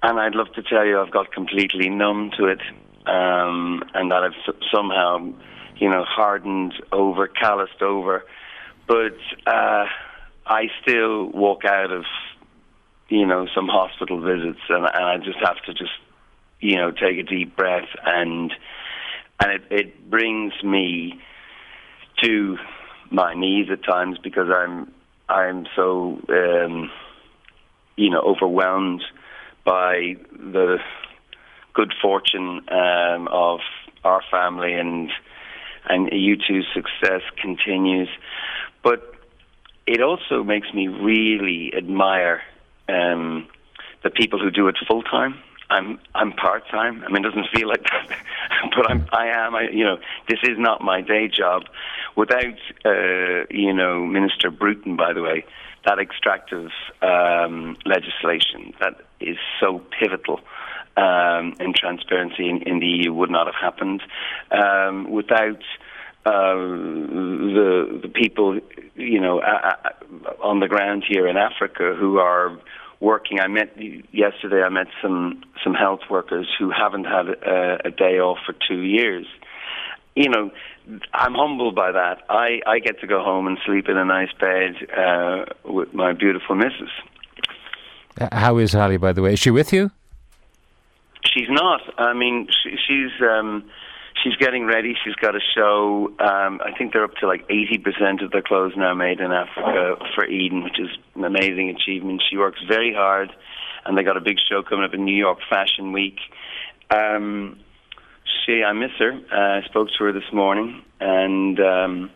and 0.02 0.19
I'd 0.19 0.35
love 0.35 0.52
to 0.55 0.62
tell 0.62 0.85
you 0.85 1.00
I've 1.00 1.12
got 1.12 1.33
completely 1.33 1.88
numb 1.88 2.31
to 2.38 2.47
it, 2.47 2.61
um, 3.07 3.85
and 3.95 4.11
that 4.11 4.25
I've 4.25 4.55
somehow, 4.75 5.33
you 5.76 5.88
know, 5.88 6.05
hardened 6.05 6.75
over, 6.93 7.28
calloused 7.28 7.83
over. 7.83 8.25
But 8.88 9.19
uh, 9.47 9.87
I 10.47 10.69
still 10.83 11.26
walk 11.26 11.64
out 11.64 11.93
of, 11.93 12.05
you 13.09 13.26
know, 13.26 13.47
some 13.55 13.69
hospital 13.69 14.21
visits, 14.21 14.61
and, 14.69 14.87
and 14.87 15.05
I 15.05 15.19
just 15.19 15.38
have 15.38 15.62
to 15.66 15.75
just, 15.75 15.93
you 16.61 16.76
know, 16.76 16.90
take 16.90 17.19
a 17.19 17.23
deep 17.23 17.55
breath 17.57 17.88
and 18.05 18.52
and 19.40 19.52
it, 19.52 19.62
it 19.71 20.11
brings 20.11 20.52
me 20.62 21.21
to 22.23 22.57
my 23.11 23.35
knees 23.35 23.69
at 23.71 23.85
times 23.85 24.19
because 24.23 24.49
I'm 24.55 24.93
I'm 25.28 25.66
so 25.75 26.21
um, 26.28 26.90
you 27.97 28.11
know 28.11 28.21
overwhelmed 28.21 29.02
by 29.64 30.16
the 30.33 30.78
good 31.75 31.93
fortune 32.00 32.62
um, 32.71 33.28
of 33.28 33.61
our 34.05 34.23
family 34.31 34.73
and 34.75 35.11
and 35.88 36.09
U2's 36.11 36.66
success 36.75 37.23
continues, 37.40 38.09
but 38.83 39.14
it 39.87 40.02
also 40.02 40.43
makes 40.43 40.73
me 40.75 40.88
really 40.88 41.73
admire 41.76 42.43
um, 42.88 43.47
the 44.02 44.11
people 44.11 44.40
who 44.40 44.50
do 44.50 44.66
it 44.66 44.76
full 44.88 45.02
time 45.02 45.38
I'm 45.71 45.99
I'm 46.15 46.33
part 46.33 46.69
time. 46.69 47.03
I 47.05 47.09
mean, 47.09 47.25
it 47.25 47.29
doesn't 47.29 47.49
feel 47.55 47.69
like 47.69 47.83
that, 47.85 48.19
but 48.77 48.91
I'm 48.91 49.07
I 49.13 49.27
am. 49.29 49.55
I 49.55 49.69
you 49.73 49.85
know 49.85 49.99
this 50.29 50.39
is 50.43 50.59
not 50.59 50.83
my 50.83 51.01
day 51.01 51.29
job. 51.29 51.65
Without 52.15 52.59
uh, 52.85 53.47
you 53.51 53.73
know 53.73 54.05
Minister 54.07 54.51
Bruton, 54.51 54.97
by 54.97 55.13
the 55.13 55.23
way, 55.23 55.45
that 55.85 55.99
extractive 55.99 56.71
um, 57.03 57.77
legislation 57.85 58.75
that 58.81 59.01
is 59.21 59.37
so 59.61 59.83
pivotal 59.99 60.41
um, 60.97 61.55
in 61.61 61.73
transparency 61.75 62.49
in, 62.49 62.63
in, 62.63 62.81
the 62.81 62.87
EU 62.87 63.13
would 63.13 63.31
not 63.31 63.47
have 63.47 63.55
happened. 63.55 64.03
Um, 64.51 65.11
without 65.11 65.63
uh, 66.25 66.55
the 66.55 68.01
the 68.03 68.09
people 68.09 68.59
you 68.95 69.21
know 69.21 69.41
uh, 69.41 69.75
on 70.43 70.61
the 70.61 70.69
ground 70.69 71.05
here 71.09 71.27
in 71.27 71.37
Africa 71.37 71.95
who 71.99 72.19
are 72.19 72.59
working. 73.00 73.41
I 73.41 73.49
met 73.49 73.76
yesterday. 74.12 74.62
I 74.62 74.69
met 74.69 74.87
some 75.03 75.43
some 75.62 75.75
health 75.75 76.00
workers 76.11 76.49
who 76.59 76.71
haven't 76.71 77.05
had 77.05 77.29
a, 77.29 77.87
a 77.87 77.91
day 77.91 78.19
off 78.19 78.38
for 78.47 78.55
two 78.69 78.83
years. 78.83 79.26
You 80.15 80.31
know, 80.31 80.50
I'm 81.12 81.35
humbled 81.35 81.75
by 81.75 81.93
that. 81.93 82.23
I 82.29 82.61
I 82.67 82.79
get 82.79 83.00
to 83.00 83.07
go 83.07 83.23
home 83.23 83.47
and 83.47 83.59
sleep 83.67 83.88
in 83.88 83.97
a 83.97 84.05
nice 84.05 84.33
bed 84.41 84.76
uh, 84.97 85.45
with 85.65 85.93
my 85.93 86.12
beautiful 86.12 86.55
missus. 86.55 86.91
Uh, 88.21 88.29
how 88.33 88.59
is 88.59 88.75
Ali, 88.75 88.97
by 88.97 89.12
the 89.12 89.23
way? 89.23 89.35
Is 89.35 89.38
she 89.38 89.50
with 89.50 89.73
you? 89.73 89.91
She's 91.25 91.50
not. 91.50 91.83
I 91.99 92.15
mean, 92.15 92.49
she, 92.62 92.76
she's. 92.87 93.11
Um, 93.21 93.65
she's 94.26 94.37
getting 94.37 94.64
ready. 94.64 94.95
She's 95.04 95.14
got 95.14 95.35
a 95.35 95.40
show. 95.54 96.09
Um, 96.18 96.61
I 96.64 96.76
think 96.76 96.92
they're 96.92 97.04
up 97.04 97.14
to 97.21 97.26
like 97.26 97.49
80% 97.49 98.25
of 98.25 98.30
their 98.30 98.42
clothes 98.42 98.73
now 98.76 98.95
made 98.95 99.21
in 99.21 99.33
Africa 99.33 99.97
for 100.14 100.26
Edun, 100.26 100.64
which 100.64 100.78
is 100.78 100.88
an 101.14 101.25
amazing 101.25 101.71
achievement. 101.71 102.23
She 102.28 102.37
works 102.37 102.61
very 102.68 102.92
hard, 102.95 103.30
and 103.85 103.97
they 103.97 104.02
got 104.02 104.16
a 104.16 104.21
big 104.21 104.38
show 104.49 104.62
coming 104.62 104.85
up 104.85 104.95
in 104.95 105.04
New 105.04 105.16
York 105.16 105.38
Fashion 105.49 105.92
Week. 105.92 106.18
Um, 106.90 107.61
she, 108.45 108.62
I 108.62 108.73
miss 108.73 108.92
her. 108.99 109.12
Uh, 109.12 109.61
I 109.61 109.62
spoke 109.66 109.88
to 109.99 110.04
her 110.04 110.12
this 110.12 110.33
morning, 110.33 110.83
and 111.00 111.61
um, 111.61 112.11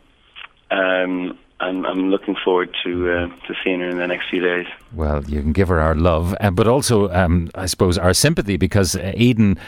um, 0.71 1.39
I'm, 1.61 1.85
I'm 1.85 2.11
looking 2.11 2.37
forward 2.43 2.75
to 2.85 3.11
uh, 3.11 3.27
to 3.47 3.55
seeing 3.63 3.81
her 3.81 3.89
in 3.89 3.99
the 3.99 4.07
next 4.07 4.31
few 4.31 4.41
days. 4.41 4.67
Well, 4.95 5.23
you 5.25 5.41
can 5.41 5.53
give 5.53 5.69
her 5.69 5.81
our 5.81 5.95
love, 5.95 6.35
uh, 6.41 6.51
but 6.51 6.67
also, 6.67 7.11
um, 7.11 7.51
I 7.55 7.67
suppose, 7.67 7.99
our 7.99 8.15
sympathy 8.15 8.57
because 8.57 8.97
uh, 8.97 9.13
Edun. 9.17 9.59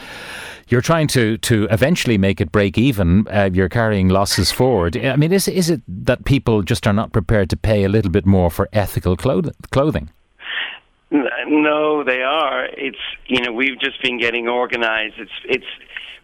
You're 0.69 0.81
trying 0.81 1.09
to, 1.09 1.37
to 1.39 1.67
eventually 1.71 2.17
make 2.17 2.41
it 2.41 2.51
break 2.51 2.79
even. 2.79 3.29
Uh, 3.29 3.51
you're 3.53 3.69
carrying 3.69 4.09
losses 4.09 4.51
forward. 4.51 4.97
I 4.97 5.17
mean, 5.17 5.31
is 5.31 5.47
is 5.47 5.69
it 5.69 5.83
that 5.87 6.25
people 6.25 6.63
just 6.63 6.87
are 6.87 6.95
not 6.95 7.13
prepared 7.13 7.51
to 7.51 7.59
pay 7.59 7.85
a 7.85 7.91
little 7.91 8.11
bit 8.11 8.25
more 8.25 8.51
for 8.51 8.71
ethical 8.73 9.15
clothing? 9.15 10.09
No, 11.11 12.03
they 12.05 12.23
are. 12.23 12.65
It's 12.65 12.97
you 13.27 13.41
know 13.43 13.53
we've 13.53 13.79
just 13.81 14.03
been 14.03 14.19
getting 14.19 14.49
organised. 14.49 15.19
It's 15.19 15.33
it's. 15.45 15.67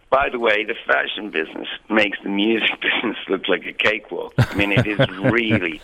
By 0.09 0.29
the 0.29 0.39
way, 0.39 0.65
the 0.65 0.75
fashion 0.87 1.29
business 1.29 1.67
makes 1.89 2.17
the 2.23 2.29
music 2.29 2.71
business 2.81 3.17
look 3.27 3.47
like 3.47 3.65
a 3.65 3.73
cakewalk. 3.73 4.33
I 4.37 4.55
mean, 4.55 4.71
it 4.71 4.87
is 4.87 4.99
really, 5.09 5.81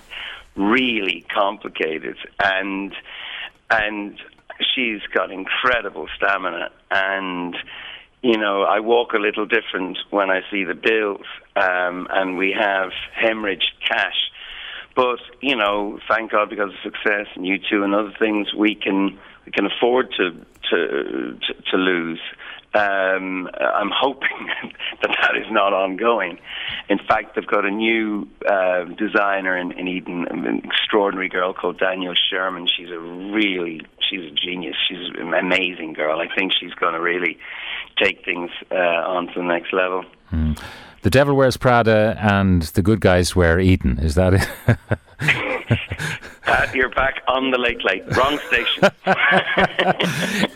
really 0.55 1.25
complicated, 1.33 2.17
and 2.43 2.93
and 3.69 4.19
she's 4.73 5.01
got 5.13 5.31
incredible 5.31 6.07
stamina 6.15 6.71
and 6.91 7.55
you 8.25 8.39
know, 8.39 8.63
I 8.63 8.79
walk 8.79 9.13
a 9.13 9.19
little 9.19 9.45
different 9.45 9.99
when 10.09 10.31
I 10.31 10.41
see 10.49 10.63
the 10.63 10.73
bills, 10.73 11.27
um, 11.55 12.07
and 12.09 12.39
we 12.39 12.55
have 12.59 12.89
hemorrhaged 13.15 13.69
cash. 13.87 14.31
But 14.95 15.19
you 15.41 15.55
know, 15.55 15.99
thank 16.09 16.31
God 16.31 16.49
because 16.49 16.71
of 16.71 16.79
success 16.81 17.27
and 17.35 17.45
U2 17.45 17.83
and 17.83 17.93
other 17.93 18.15
things, 18.17 18.51
we 18.51 18.73
can 18.73 19.19
we 19.45 19.51
can 19.51 19.67
afford 19.67 20.11
to 20.17 20.31
to 20.71 21.37
to, 21.37 21.53
to 21.69 21.77
lose. 21.77 22.19
Um, 22.75 23.47
I'm 23.59 23.91
hoping 23.93 24.49
that 25.01 25.15
that 25.21 25.37
is 25.37 25.45
not 25.49 25.71
ongoing. 25.71 26.39
In 26.89 26.99
fact, 26.99 27.35
they've 27.35 27.47
got 27.47 27.65
a 27.65 27.71
new 27.71 28.27
uh, 28.47 28.83
designer 28.97 29.57
in, 29.57 29.71
in 29.71 29.87
Edun, 29.87 30.29
an 30.29 30.61
extraordinary 30.65 31.29
girl 31.29 31.53
called 31.53 31.79
Danielle 31.79 32.15
Sherman. 32.29 32.67
She's 32.67 32.89
a 32.89 32.99
really 32.99 33.81
she's 34.09 34.31
a 34.31 34.31
genius. 34.31 34.75
She's 34.87 34.97
an 35.17 35.33
amazing 35.33 35.93
girl. 35.93 36.19
I 36.19 36.27
think 36.35 36.51
she's 36.59 36.73
going 36.73 36.93
to 36.93 37.01
really 37.01 37.37
take 38.01 38.25
things 38.25 38.51
uh, 38.71 38.75
on 38.75 39.27
to 39.27 39.33
the 39.35 39.43
next 39.43 39.71
level. 39.71 40.03
Mm. 40.31 40.61
The 41.01 41.09
devil 41.09 41.35
wears 41.35 41.55
Prada 41.55 42.17
and 42.19 42.63
the 42.63 42.81
good 42.81 42.99
guys 42.99 43.35
wear 43.35 43.57
Edun. 43.57 44.03
Is 44.03 44.15
that 44.15 44.33
it? 44.33 45.51
uh, 46.47 46.67
you're 46.73 46.89
back 46.89 47.21
on 47.27 47.51
the 47.51 47.57
late 47.57 47.83
late. 47.83 48.03
Wrong 48.15 48.39
station. 48.47 48.83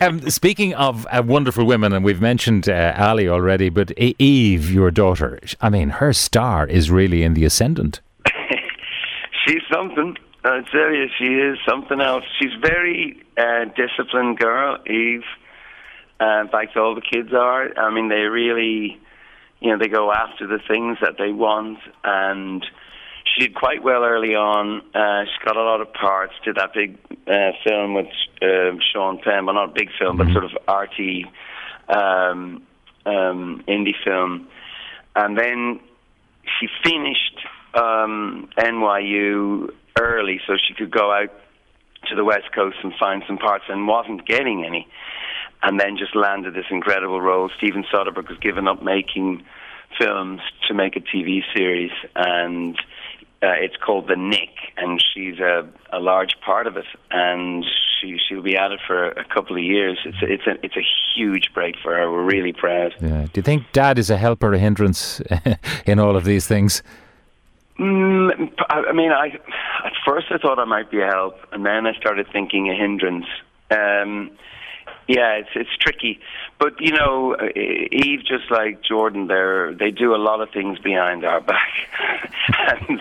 um, 0.00 0.30
speaking 0.30 0.74
of 0.74 1.06
uh, 1.10 1.22
wonderful 1.24 1.64
women, 1.64 1.92
and 1.92 2.04
we've 2.04 2.20
mentioned 2.20 2.68
uh, 2.68 2.94
Ali 2.96 3.28
already, 3.28 3.68
but 3.68 3.92
Eve, 3.98 4.70
your 4.70 4.90
daughter, 4.90 5.40
I 5.60 5.70
mean, 5.70 5.90
her 5.90 6.12
star 6.12 6.66
is 6.66 6.90
really 6.90 7.22
in 7.22 7.34
the 7.34 7.44
ascendant. 7.44 8.00
She's 9.46 9.62
something. 9.72 10.16
I 10.44 10.62
tell 10.72 10.92
you, 10.92 11.06
she 11.18 11.26
is 11.26 11.58
something 11.68 12.00
else. 12.00 12.24
She's 12.40 12.52
very 12.62 13.22
uh, 13.36 13.66
disciplined 13.76 14.38
girl, 14.38 14.78
Eve. 14.86 15.24
Uh, 16.20 16.42
in 16.42 16.48
fact, 16.48 16.76
all 16.76 16.94
the 16.94 17.02
kids 17.02 17.32
are. 17.34 17.78
I 17.78 17.92
mean, 17.92 18.08
they 18.08 18.22
really, 18.22 18.98
you 19.60 19.70
know, 19.70 19.78
they 19.78 19.88
go 19.88 20.12
after 20.12 20.46
the 20.46 20.58
things 20.66 20.98
that 21.02 21.16
they 21.18 21.32
want, 21.32 21.78
and 22.04 22.64
she 23.40 23.46
did 23.46 23.54
quite 23.54 23.82
well 23.82 24.04
early 24.04 24.34
on. 24.34 24.82
Uh, 24.94 25.24
she 25.24 25.44
got 25.44 25.56
a 25.56 25.62
lot 25.62 25.80
of 25.80 25.92
parts. 25.92 26.32
Did 26.44 26.56
that 26.56 26.72
big 26.74 26.98
uh, 27.26 27.52
film 27.66 27.94
with 27.94 28.06
uh, 28.42 28.76
Sean 28.92 29.20
Penn, 29.22 29.46
but 29.46 29.52
not 29.52 29.70
a 29.70 29.72
big 29.72 29.88
film, 29.98 30.16
but 30.16 30.26
mm-hmm. 30.26 30.34
sort 30.34 30.44
of 30.44 30.52
arty 30.68 31.26
um, 31.88 32.62
um, 33.06 33.64
indie 33.68 33.94
film. 34.04 34.48
And 35.16 35.36
then 35.36 35.80
she 36.58 36.68
finished 36.84 37.38
um, 37.74 38.48
NYU 38.58 39.72
early, 39.98 40.40
so 40.46 40.54
she 40.56 40.74
could 40.74 40.90
go 40.90 41.12
out 41.12 41.32
to 42.08 42.14
the 42.14 42.24
West 42.24 42.52
Coast 42.54 42.76
and 42.82 42.92
find 42.98 43.22
some 43.26 43.38
parts, 43.38 43.64
and 43.68 43.86
wasn't 43.86 44.26
getting 44.26 44.64
any 44.64 44.86
and 45.62 45.78
then 45.78 45.98
just 45.98 46.16
landed 46.16 46.54
this 46.54 46.64
incredible 46.70 47.20
role. 47.20 47.50
Steven 47.58 47.84
Soderbergh 47.92 48.28
has 48.28 48.38
given 48.38 48.66
up 48.66 48.82
making 48.82 49.44
films 49.98 50.40
to 50.66 50.74
make 50.74 50.96
a 50.96 51.00
TV 51.00 51.40
series, 51.54 51.90
and 52.16 52.80
uh, 53.42 53.52
it's 53.58 53.76
called 53.76 54.08
The 54.08 54.16
Knick, 54.16 54.50
and 54.76 55.02
she's 55.14 55.38
a, 55.38 55.66
a 55.92 55.98
large 55.98 56.36
part 56.44 56.66
of 56.66 56.76
it, 56.76 56.84
and 57.10 57.64
she 58.00 58.18
she'll 58.28 58.42
be 58.42 58.56
at 58.56 58.70
it 58.70 58.80
for 58.86 59.08
a 59.08 59.24
couple 59.24 59.56
of 59.56 59.62
years. 59.62 59.98
It's 60.04 60.22
a, 60.22 60.26
it's 60.26 60.46
a 60.46 60.64
it's 60.64 60.76
a 60.76 60.84
huge 61.14 61.50
break 61.54 61.76
for 61.82 61.94
her. 61.96 62.10
We're 62.10 62.24
really 62.24 62.52
proud. 62.52 62.94
Yeah. 63.00 63.24
Do 63.24 63.30
you 63.34 63.42
think 63.42 63.72
Dad 63.72 63.98
is 63.98 64.10
a 64.10 64.18
help 64.18 64.42
or 64.42 64.52
a 64.52 64.58
hindrance 64.58 65.22
in 65.86 65.98
all 65.98 66.16
of 66.16 66.24
these 66.24 66.46
things? 66.46 66.82
Mm, 67.78 68.52
I 68.68 68.92
mean, 68.92 69.10
I 69.10 69.28
at 69.86 69.92
first 70.06 70.26
I 70.30 70.36
thought 70.36 70.58
I 70.58 70.66
might 70.66 70.90
be 70.90 71.00
a 71.00 71.06
help, 71.06 71.36
and 71.50 71.64
then 71.64 71.86
I 71.86 71.94
started 71.94 72.26
thinking 72.30 72.68
a 72.68 72.74
hindrance. 72.74 73.26
Um, 73.70 74.32
yeah, 75.08 75.32
it's 75.34 75.50
it's 75.54 75.76
tricky, 75.78 76.20
but 76.58 76.80
you 76.80 76.92
know, 76.92 77.36
Eve, 77.56 78.20
just 78.20 78.50
like 78.50 78.82
Jordan, 78.82 79.26
they 79.26 79.74
they 79.78 79.90
do 79.90 80.14
a 80.14 80.18
lot 80.18 80.40
of 80.40 80.50
things 80.50 80.78
behind 80.78 81.24
our 81.24 81.40
back, 81.40 81.72
and 82.88 83.00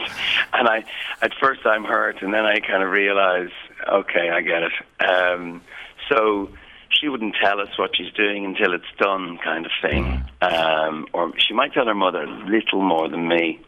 and 0.53 0.67
I 0.67 0.85
at 1.21 1.33
first 1.39 1.65
I'm 1.65 1.83
hurt, 1.83 2.21
and 2.21 2.33
then 2.33 2.45
I 2.45 2.59
kind 2.59 2.83
of 2.83 2.89
realize, 2.89 3.51
okay, 3.87 4.29
I 4.29 4.41
get 4.41 4.63
it. 4.63 5.07
Um, 5.07 5.61
so 6.09 6.49
she 6.89 7.07
wouldn't 7.07 7.35
tell 7.41 7.59
us 7.59 7.77
what 7.77 7.91
she's 7.95 8.11
doing 8.13 8.45
until 8.45 8.73
it's 8.73 8.91
done, 8.99 9.37
kind 9.43 9.65
of 9.65 9.71
thing, 9.81 10.23
um, 10.41 11.05
or 11.13 11.31
she 11.37 11.53
might 11.53 11.73
tell 11.73 11.85
her 11.85 11.95
mother 11.95 12.23
a 12.23 12.49
little 12.49 12.81
more 12.81 13.07
than 13.07 13.27
me. 13.27 13.59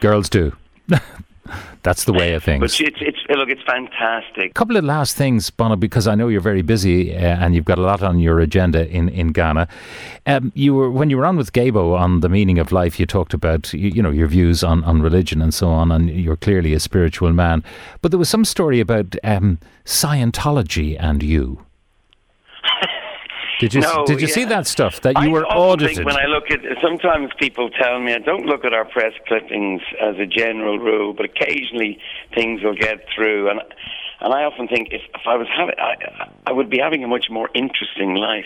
Girls 0.00 0.28
do. 0.28 0.56
That's 1.82 2.04
the 2.04 2.12
way 2.12 2.34
of 2.34 2.42
things. 2.42 2.60
But 2.60 2.80
it's, 2.80 2.98
it's 3.00 3.18
look, 3.28 3.48
it's 3.48 3.62
fantastic. 3.62 4.50
A 4.50 4.54
couple 4.54 4.76
of 4.76 4.84
last 4.84 5.16
things, 5.16 5.50
Bono, 5.50 5.76
because 5.76 6.06
I 6.06 6.14
know 6.14 6.28
you're 6.28 6.40
very 6.40 6.62
busy 6.62 7.14
uh, 7.14 7.18
and 7.18 7.54
you've 7.54 7.64
got 7.64 7.78
a 7.78 7.82
lot 7.82 8.02
on 8.02 8.18
your 8.18 8.40
agenda 8.40 8.88
in 8.88 9.08
in 9.08 9.28
Ghana. 9.28 9.68
Um, 10.26 10.52
you 10.54 10.74
were 10.74 10.90
when 10.90 11.10
you 11.10 11.16
were 11.16 11.26
on 11.26 11.36
with 11.36 11.52
Gaybo 11.52 11.98
on 11.98 12.20
the 12.20 12.28
meaning 12.28 12.58
of 12.58 12.72
life. 12.72 12.98
You 12.98 13.06
talked 13.06 13.34
about 13.34 13.72
you, 13.72 13.90
you 13.90 14.02
know 14.02 14.10
your 14.10 14.28
views 14.28 14.64
on 14.64 14.84
on 14.84 15.02
religion 15.02 15.42
and 15.42 15.52
so 15.52 15.68
on, 15.68 15.92
and 15.92 16.10
you're 16.10 16.36
clearly 16.36 16.74
a 16.74 16.80
spiritual 16.80 17.32
man. 17.32 17.62
But 18.02 18.10
there 18.10 18.18
was 18.18 18.28
some 18.28 18.44
story 18.44 18.80
about 18.80 19.16
um, 19.24 19.58
Scientology 19.84 20.96
and 20.98 21.22
you. 21.22 21.66
Did 23.58 23.74
you 23.74 23.80
no, 23.80 24.04
did 24.04 24.20
you 24.20 24.28
yeah. 24.28 24.34
see 24.34 24.44
that 24.44 24.66
stuff 24.66 25.00
that 25.00 25.14
you 25.22 25.28
I 25.28 25.32
were 25.32 25.46
audited? 25.46 26.04
when 26.04 26.16
I 26.16 26.26
look 26.26 26.50
at 26.50 26.60
sometimes 26.82 27.30
people 27.38 27.70
tell 27.70 28.00
me 28.00 28.12
I 28.12 28.18
don't 28.18 28.46
look 28.46 28.64
at 28.64 28.74
our 28.74 28.84
press 28.84 29.14
clippings 29.26 29.82
as 30.00 30.16
a 30.18 30.26
general 30.26 30.78
rule, 30.78 31.14
but 31.14 31.24
occasionally 31.24 31.98
things 32.34 32.62
will 32.62 32.76
get 32.76 33.06
through, 33.14 33.48
and 33.50 33.60
and 34.20 34.32
I 34.32 34.44
often 34.44 34.66
think 34.66 34.88
if, 34.92 35.02
if 35.14 35.26
I 35.26 35.36
was 35.36 35.46
having, 35.54 35.74
I, 35.78 36.30
I 36.46 36.52
would 36.52 36.70
be 36.70 36.78
having 36.78 37.04
a 37.04 37.08
much 37.08 37.26
more 37.30 37.50
interesting 37.54 38.14
life 38.14 38.44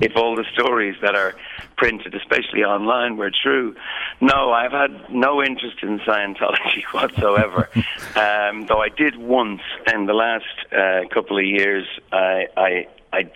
if 0.00 0.16
all 0.16 0.36
the 0.36 0.44
stories 0.52 0.96
that 1.02 1.16
are 1.16 1.34
printed, 1.76 2.14
especially 2.14 2.62
online, 2.62 3.16
were 3.16 3.30
true. 3.30 3.74
No, 4.20 4.52
I've 4.52 4.70
had 4.70 5.10
no 5.10 5.42
interest 5.42 5.78
in 5.82 5.98
Scientology 6.00 6.84
whatsoever. 6.92 7.68
um, 8.16 8.66
though 8.66 8.80
I 8.80 8.88
did 8.96 9.16
once 9.16 9.62
in 9.92 10.06
the 10.06 10.14
last 10.14 10.44
uh, 10.72 11.08
couple 11.12 11.36
of 11.36 11.44
years. 11.44 11.86
I, 12.12 12.46
I 12.56 12.86
I, 13.12 13.30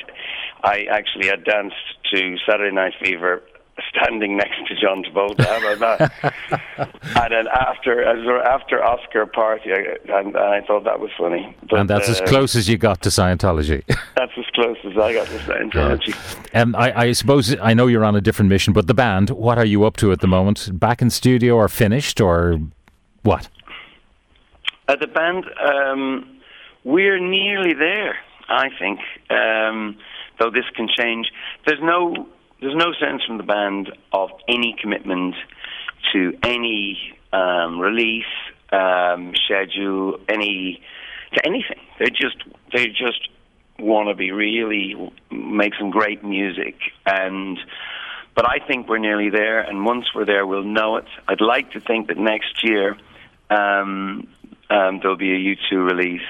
I 0.63 0.87
actually 0.91 1.29
had 1.29 1.45
danced 1.45 1.77
to 2.13 2.37
Saturday 2.47 2.75
Night 2.75 2.95
Fever 3.03 3.43
standing 3.91 4.37
next 4.37 4.67
to 4.69 4.75
John 4.75 5.05
Travolta. 5.05 5.45
How 5.45 5.75
about 5.75 5.99
that? 5.99 6.35
and 6.79 7.33
then 7.33 7.47
after 7.49 8.03
after 8.05 8.83
Oscar 8.83 9.27
party, 9.27 9.73
I, 9.73 10.19
and, 10.19 10.29
and, 10.29 10.37
I 10.37 10.61
thought 10.63 10.85
that 10.85 11.01
was 11.01 11.11
funny. 11.19 11.55
But, 11.69 11.81
and 11.81 11.91
that's 11.91 12.09
uh, 12.09 12.13
as 12.13 12.21
close 12.23 12.55
as 12.57 12.69
you 12.69 12.79
got 12.79 13.03
to 13.03 13.11
Scientology. 13.11 13.85
that's 14.17 14.33
as 14.37 14.45
close 14.55 14.79
as 14.85 14.97
I 14.97 15.13
got 15.13 15.27
to 15.27 15.39
Scientology. 15.39 16.09
Yeah. 16.53 16.63
Um, 16.63 16.75
I, 16.75 17.01
I, 17.01 17.13
suppose 17.13 17.55
I 17.61 17.75
know 17.75 17.87
you're 17.87 18.05
on 18.05 18.17
a 18.17 18.21
different 18.21 18.49
mission, 18.49 18.73
but 18.73 18.87
the 18.87 18.95
band, 18.95 19.31
what 19.31 19.59
are 19.59 19.65
you 19.65 19.85
up 19.85 19.97
to 19.99 20.13
at 20.13 20.21
the 20.21 20.27
moment? 20.27 20.79
Back 20.79 21.03
in 21.03 21.11
studio 21.11 21.57
or 21.57 21.69
finished 21.69 22.21
or 22.21 22.61
what? 23.23 23.49
At 24.89 25.01
the 25.01 25.07
band, 25.07 25.45
um, 25.61 26.39
we're 26.85 27.19
nearly 27.19 27.75
there. 27.75 28.17
I 28.49 28.69
think, 28.79 29.01
um, 29.31 29.99
though 30.39 30.51
this 30.51 30.65
can 30.75 30.89
change. 30.89 31.31
There's 31.67 31.81
no 31.83 32.29
there's 32.61 32.77
no 32.77 32.93
sense 32.99 33.23
from 33.27 33.37
the 33.37 33.43
band 33.43 33.93
of 34.13 34.31
any 34.49 34.75
commitment 34.81 35.35
to 36.13 36.39
any 36.43 36.99
um, 37.33 37.79
release 37.79 38.25
um, 38.73 39.35
schedule, 39.45 40.19
any 40.29 40.81
to 41.35 41.47
anything. 41.47 41.81
They 41.99 42.11
just 42.11 42.37
they 42.73 42.87
just 42.87 43.29
want 43.79 44.09
to 44.09 44.15
be 44.15 44.31
really 44.33 45.13
make 45.31 45.75
some 45.79 45.91
great 45.91 46.25
music 46.25 46.77
and. 47.05 47.59
But 48.35 48.47
I 48.47 48.59
think 48.59 48.87
we're 48.87 48.99
nearly 48.99 49.31
there, 49.31 49.61
and 49.61 49.87
once 49.87 50.05
we're 50.15 50.27
there, 50.27 50.47
we'll 50.47 50.63
know 50.63 50.97
it. 50.97 51.07
I'd 51.27 51.41
like 51.41 51.71
to 51.71 51.81
think 51.81 52.09
that 52.09 52.19
next 52.19 52.63
year 52.63 52.95
um, 53.49 54.29
um, 54.69 55.01
there'll 55.01 55.17
be 55.17 55.33
a 55.33 55.57
U2 55.57 55.91
release 55.91 56.21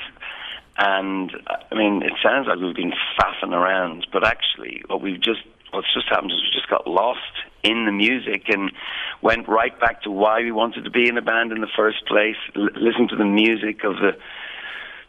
and 0.79 1.31
I 1.71 1.75
mean, 1.75 2.03
it 2.03 2.13
sounds 2.23 2.47
like 2.49 2.59
we've 2.59 2.75
been 2.75 2.93
faffing 3.19 3.53
around, 3.53 4.07
but 4.13 4.27
actually, 4.27 4.83
what 4.87 5.01
we've 5.01 5.21
just 5.21 5.41
what's 5.73 5.93
just 5.93 6.09
happened 6.09 6.31
is 6.31 6.39
we 6.39 6.51
just 6.53 6.69
got 6.69 6.87
lost 6.87 7.21
in 7.63 7.87
the 7.87 7.93
music 7.93 8.45
and 8.49 8.71
went 9.23 9.49
right 9.49 9.79
back 9.81 10.03
to 10.03 10.11
why 10.11 10.41
we 10.41 10.53
wanted 10.53 10.85
to 10.85 10.91
be 10.91 11.09
in 11.09 11.19
a 11.19 11.23
band 11.23 11.53
in 11.53 11.61
the 11.61 11.69
first 11.77 12.07
place. 12.07 12.37
L- 12.55 12.69
listen 12.77 13.09
to 13.09 13.17
the 13.17 13.25
music 13.25 13.85
of 13.85 13.97
the 13.97 14.13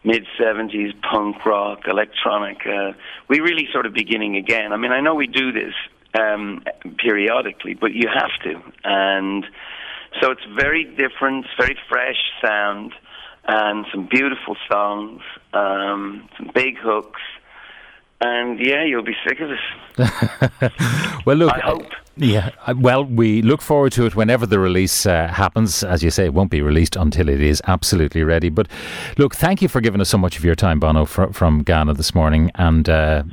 mid 0.03 0.25
70s 0.39 0.93
punk 1.01 1.45
rock, 1.45 1.81
electronic. 1.87 2.65
Uh, 2.65 2.93
we 3.27 3.39
really 3.39 3.67
sort 3.71 3.85
of 3.85 3.93
beginning 3.93 4.35
again. 4.35 4.73
I 4.73 4.77
mean, 4.77 4.91
I 4.91 5.01
know 5.01 5.15
we 5.15 5.27
do 5.27 5.51
this 5.51 5.73
um, 6.17 6.63
periodically, 6.97 7.73
but 7.73 7.93
you 7.93 8.07
have 8.13 8.31
to. 8.43 8.61
And 8.83 9.45
so 10.21 10.31
it's 10.31 10.45
very 10.55 10.83
different, 10.83 11.45
very 11.59 11.77
fresh 11.89 12.17
sound, 12.43 12.93
and 13.47 13.85
some 13.91 14.07
beautiful 14.09 14.55
songs, 14.69 15.21
um, 15.53 16.27
some 16.37 16.51
big 16.53 16.77
hooks. 16.77 17.21
And 18.19 18.59
yeah, 18.59 18.83
you'll 18.83 19.03
be 19.03 19.15
sick 19.27 19.39
of 19.39 19.51
it. 19.51 20.71
well, 21.25 21.37
look. 21.37 21.53
I 21.53 21.59
hope. 21.59 21.85
Yeah, 22.19 22.49
uh, 22.65 22.73
well, 22.75 23.05
we 23.05 23.43
look 23.43 23.61
forward 23.61 23.91
to 23.91 24.07
it 24.07 24.15
whenever 24.15 24.47
the 24.47 24.57
release 24.57 25.05
uh, 25.05 25.27
happens. 25.27 25.83
As 25.83 26.01
you 26.01 26.09
say, 26.09 26.25
it 26.25 26.33
won't 26.33 26.49
be 26.49 26.63
released 26.63 26.95
until 26.95 27.29
it 27.29 27.39
is 27.39 27.61
absolutely 27.67 28.23
ready. 28.23 28.49
But 28.49 28.67
look, 29.19 29.35
thank 29.35 29.61
you 29.61 29.67
for 29.67 29.81
giving 29.81 30.01
us 30.01 30.09
so 30.09 30.17
much 30.17 30.35
of 30.35 30.43
your 30.43 30.55
time, 30.55 30.79
Bono, 30.79 31.05
fr- 31.05 31.27
from 31.27 31.61
Ghana 31.61 31.93
this 31.93 32.15
morning 32.15 32.49
and 32.55 32.89
uh, 32.89 33.23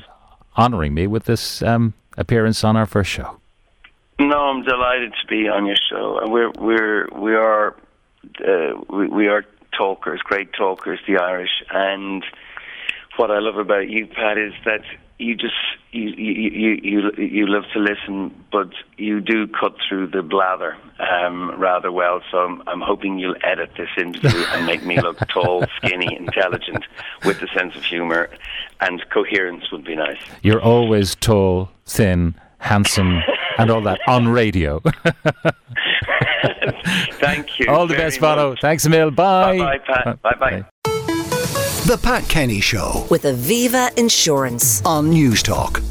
honouring 0.58 0.92
me 0.92 1.06
with 1.06 1.24
this 1.24 1.62
um, 1.62 1.94
appearance 2.18 2.62
on 2.62 2.76
our 2.76 2.84
first 2.84 3.10
show. 3.10 3.40
No, 4.20 4.38
I'm 4.38 4.62
delighted 4.62 5.12
to 5.20 5.26
be 5.28 5.48
on 5.48 5.64
your 5.64 5.76
show, 5.90 6.20
we're 6.26 6.52
we're 6.58 7.08
we 7.18 7.34
are 7.34 7.74
uh, 8.46 8.74
we, 8.88 9.08
we 9.08 9.28
are 9.28 9.44
talkers, 9.76 10.20
great 10.22 10.52
talkers, 10.52 11.00
the 11.06 11.18
Irish, 11.18 11.62
and 11.70 12.24
what 13.16 13.30
I 13.30 13.38
love 13.38 13.56
about 13.56 13.88
you, 13.88 14.06
Pat, 14.06 14.38
is 14.38 14.52
that 14.64 14.82
you 15.18 15.36
just 15.36 15.54
you 15.92 16.08
you 16.10 16.50
you 16.50 16.80
you, 16.82 17.24
you 17.24 17.46
love 17.46 17.64
to 17.72 17.78
listen, 17.78 18.34
but 18.50 18.70
you 18.96 19.20
do 19.20 19.46
cut 19.46 19.76
through 19.88 20.08
the 20.08 20.22
blather 20.22 20.76
um, 20.98 21.52
rather 21.60 21.92
well. 21.92 22.20
So 22.30 22.38
I'm, 22.38 22.62
I'm 22.66 22.80
hoping 22.80 23.18
you'll 23.18 23.36
edit 23.44 23.70
this 23.76 23.88
interview 23.96 24.44
and 24.52 24.66
make 24.66 24.84
me 24.84 25.00
look 25.00 25.18
tall, 25.28 25.64
skinny, 25.76 26.16
intelligent, 26.16 26.84
with 27.24 27.40
a 27.42 27.48
sense 27.48 27.76
of 27.76 27.84
humour, 27.84 28.30
and 28.80 29.04
coherence 29.10 29.70
would 29.70 29.84
be 29.84 29.94
nice. 29.94 30.18
You're 30.42 30.62
always 30.62 31.14
tall, 31.14 31.70
thin, 31.86 32.34
handsome, 32.58 33.20
and 33.58 33.70
all 33.70 33.82
that 33.82 34.00
on 34.08 34.28
radio. 34.28 34.82
Thank 37.20 37.58
you. 37.58 37.66
all 37.68 37.86
the 37.86 37.94
best, 37.94 38.20
Bono. 38.20 38.50
much. 38.50 38.60
Thanks, 38.60 38.84
Emil. 38.86 39.10
Bye. 39.10 39.58
Bye, 39.58 39.78
bye, 39.86 40.02
Pat. 40.02 40.22
Bye, 40.22 40.34
bye. 40.38 40.64
The 41.86 41.98
Pat 42.02 42.26
Kenny 42.28 42.60
Show 42.60 43.06
With 43.10 43.24
Aviva 43.24 43.96
Insurance. 43.98 44.82
on 44.86 45.10
News 45.10 45.42
Talk. 45.42 45.82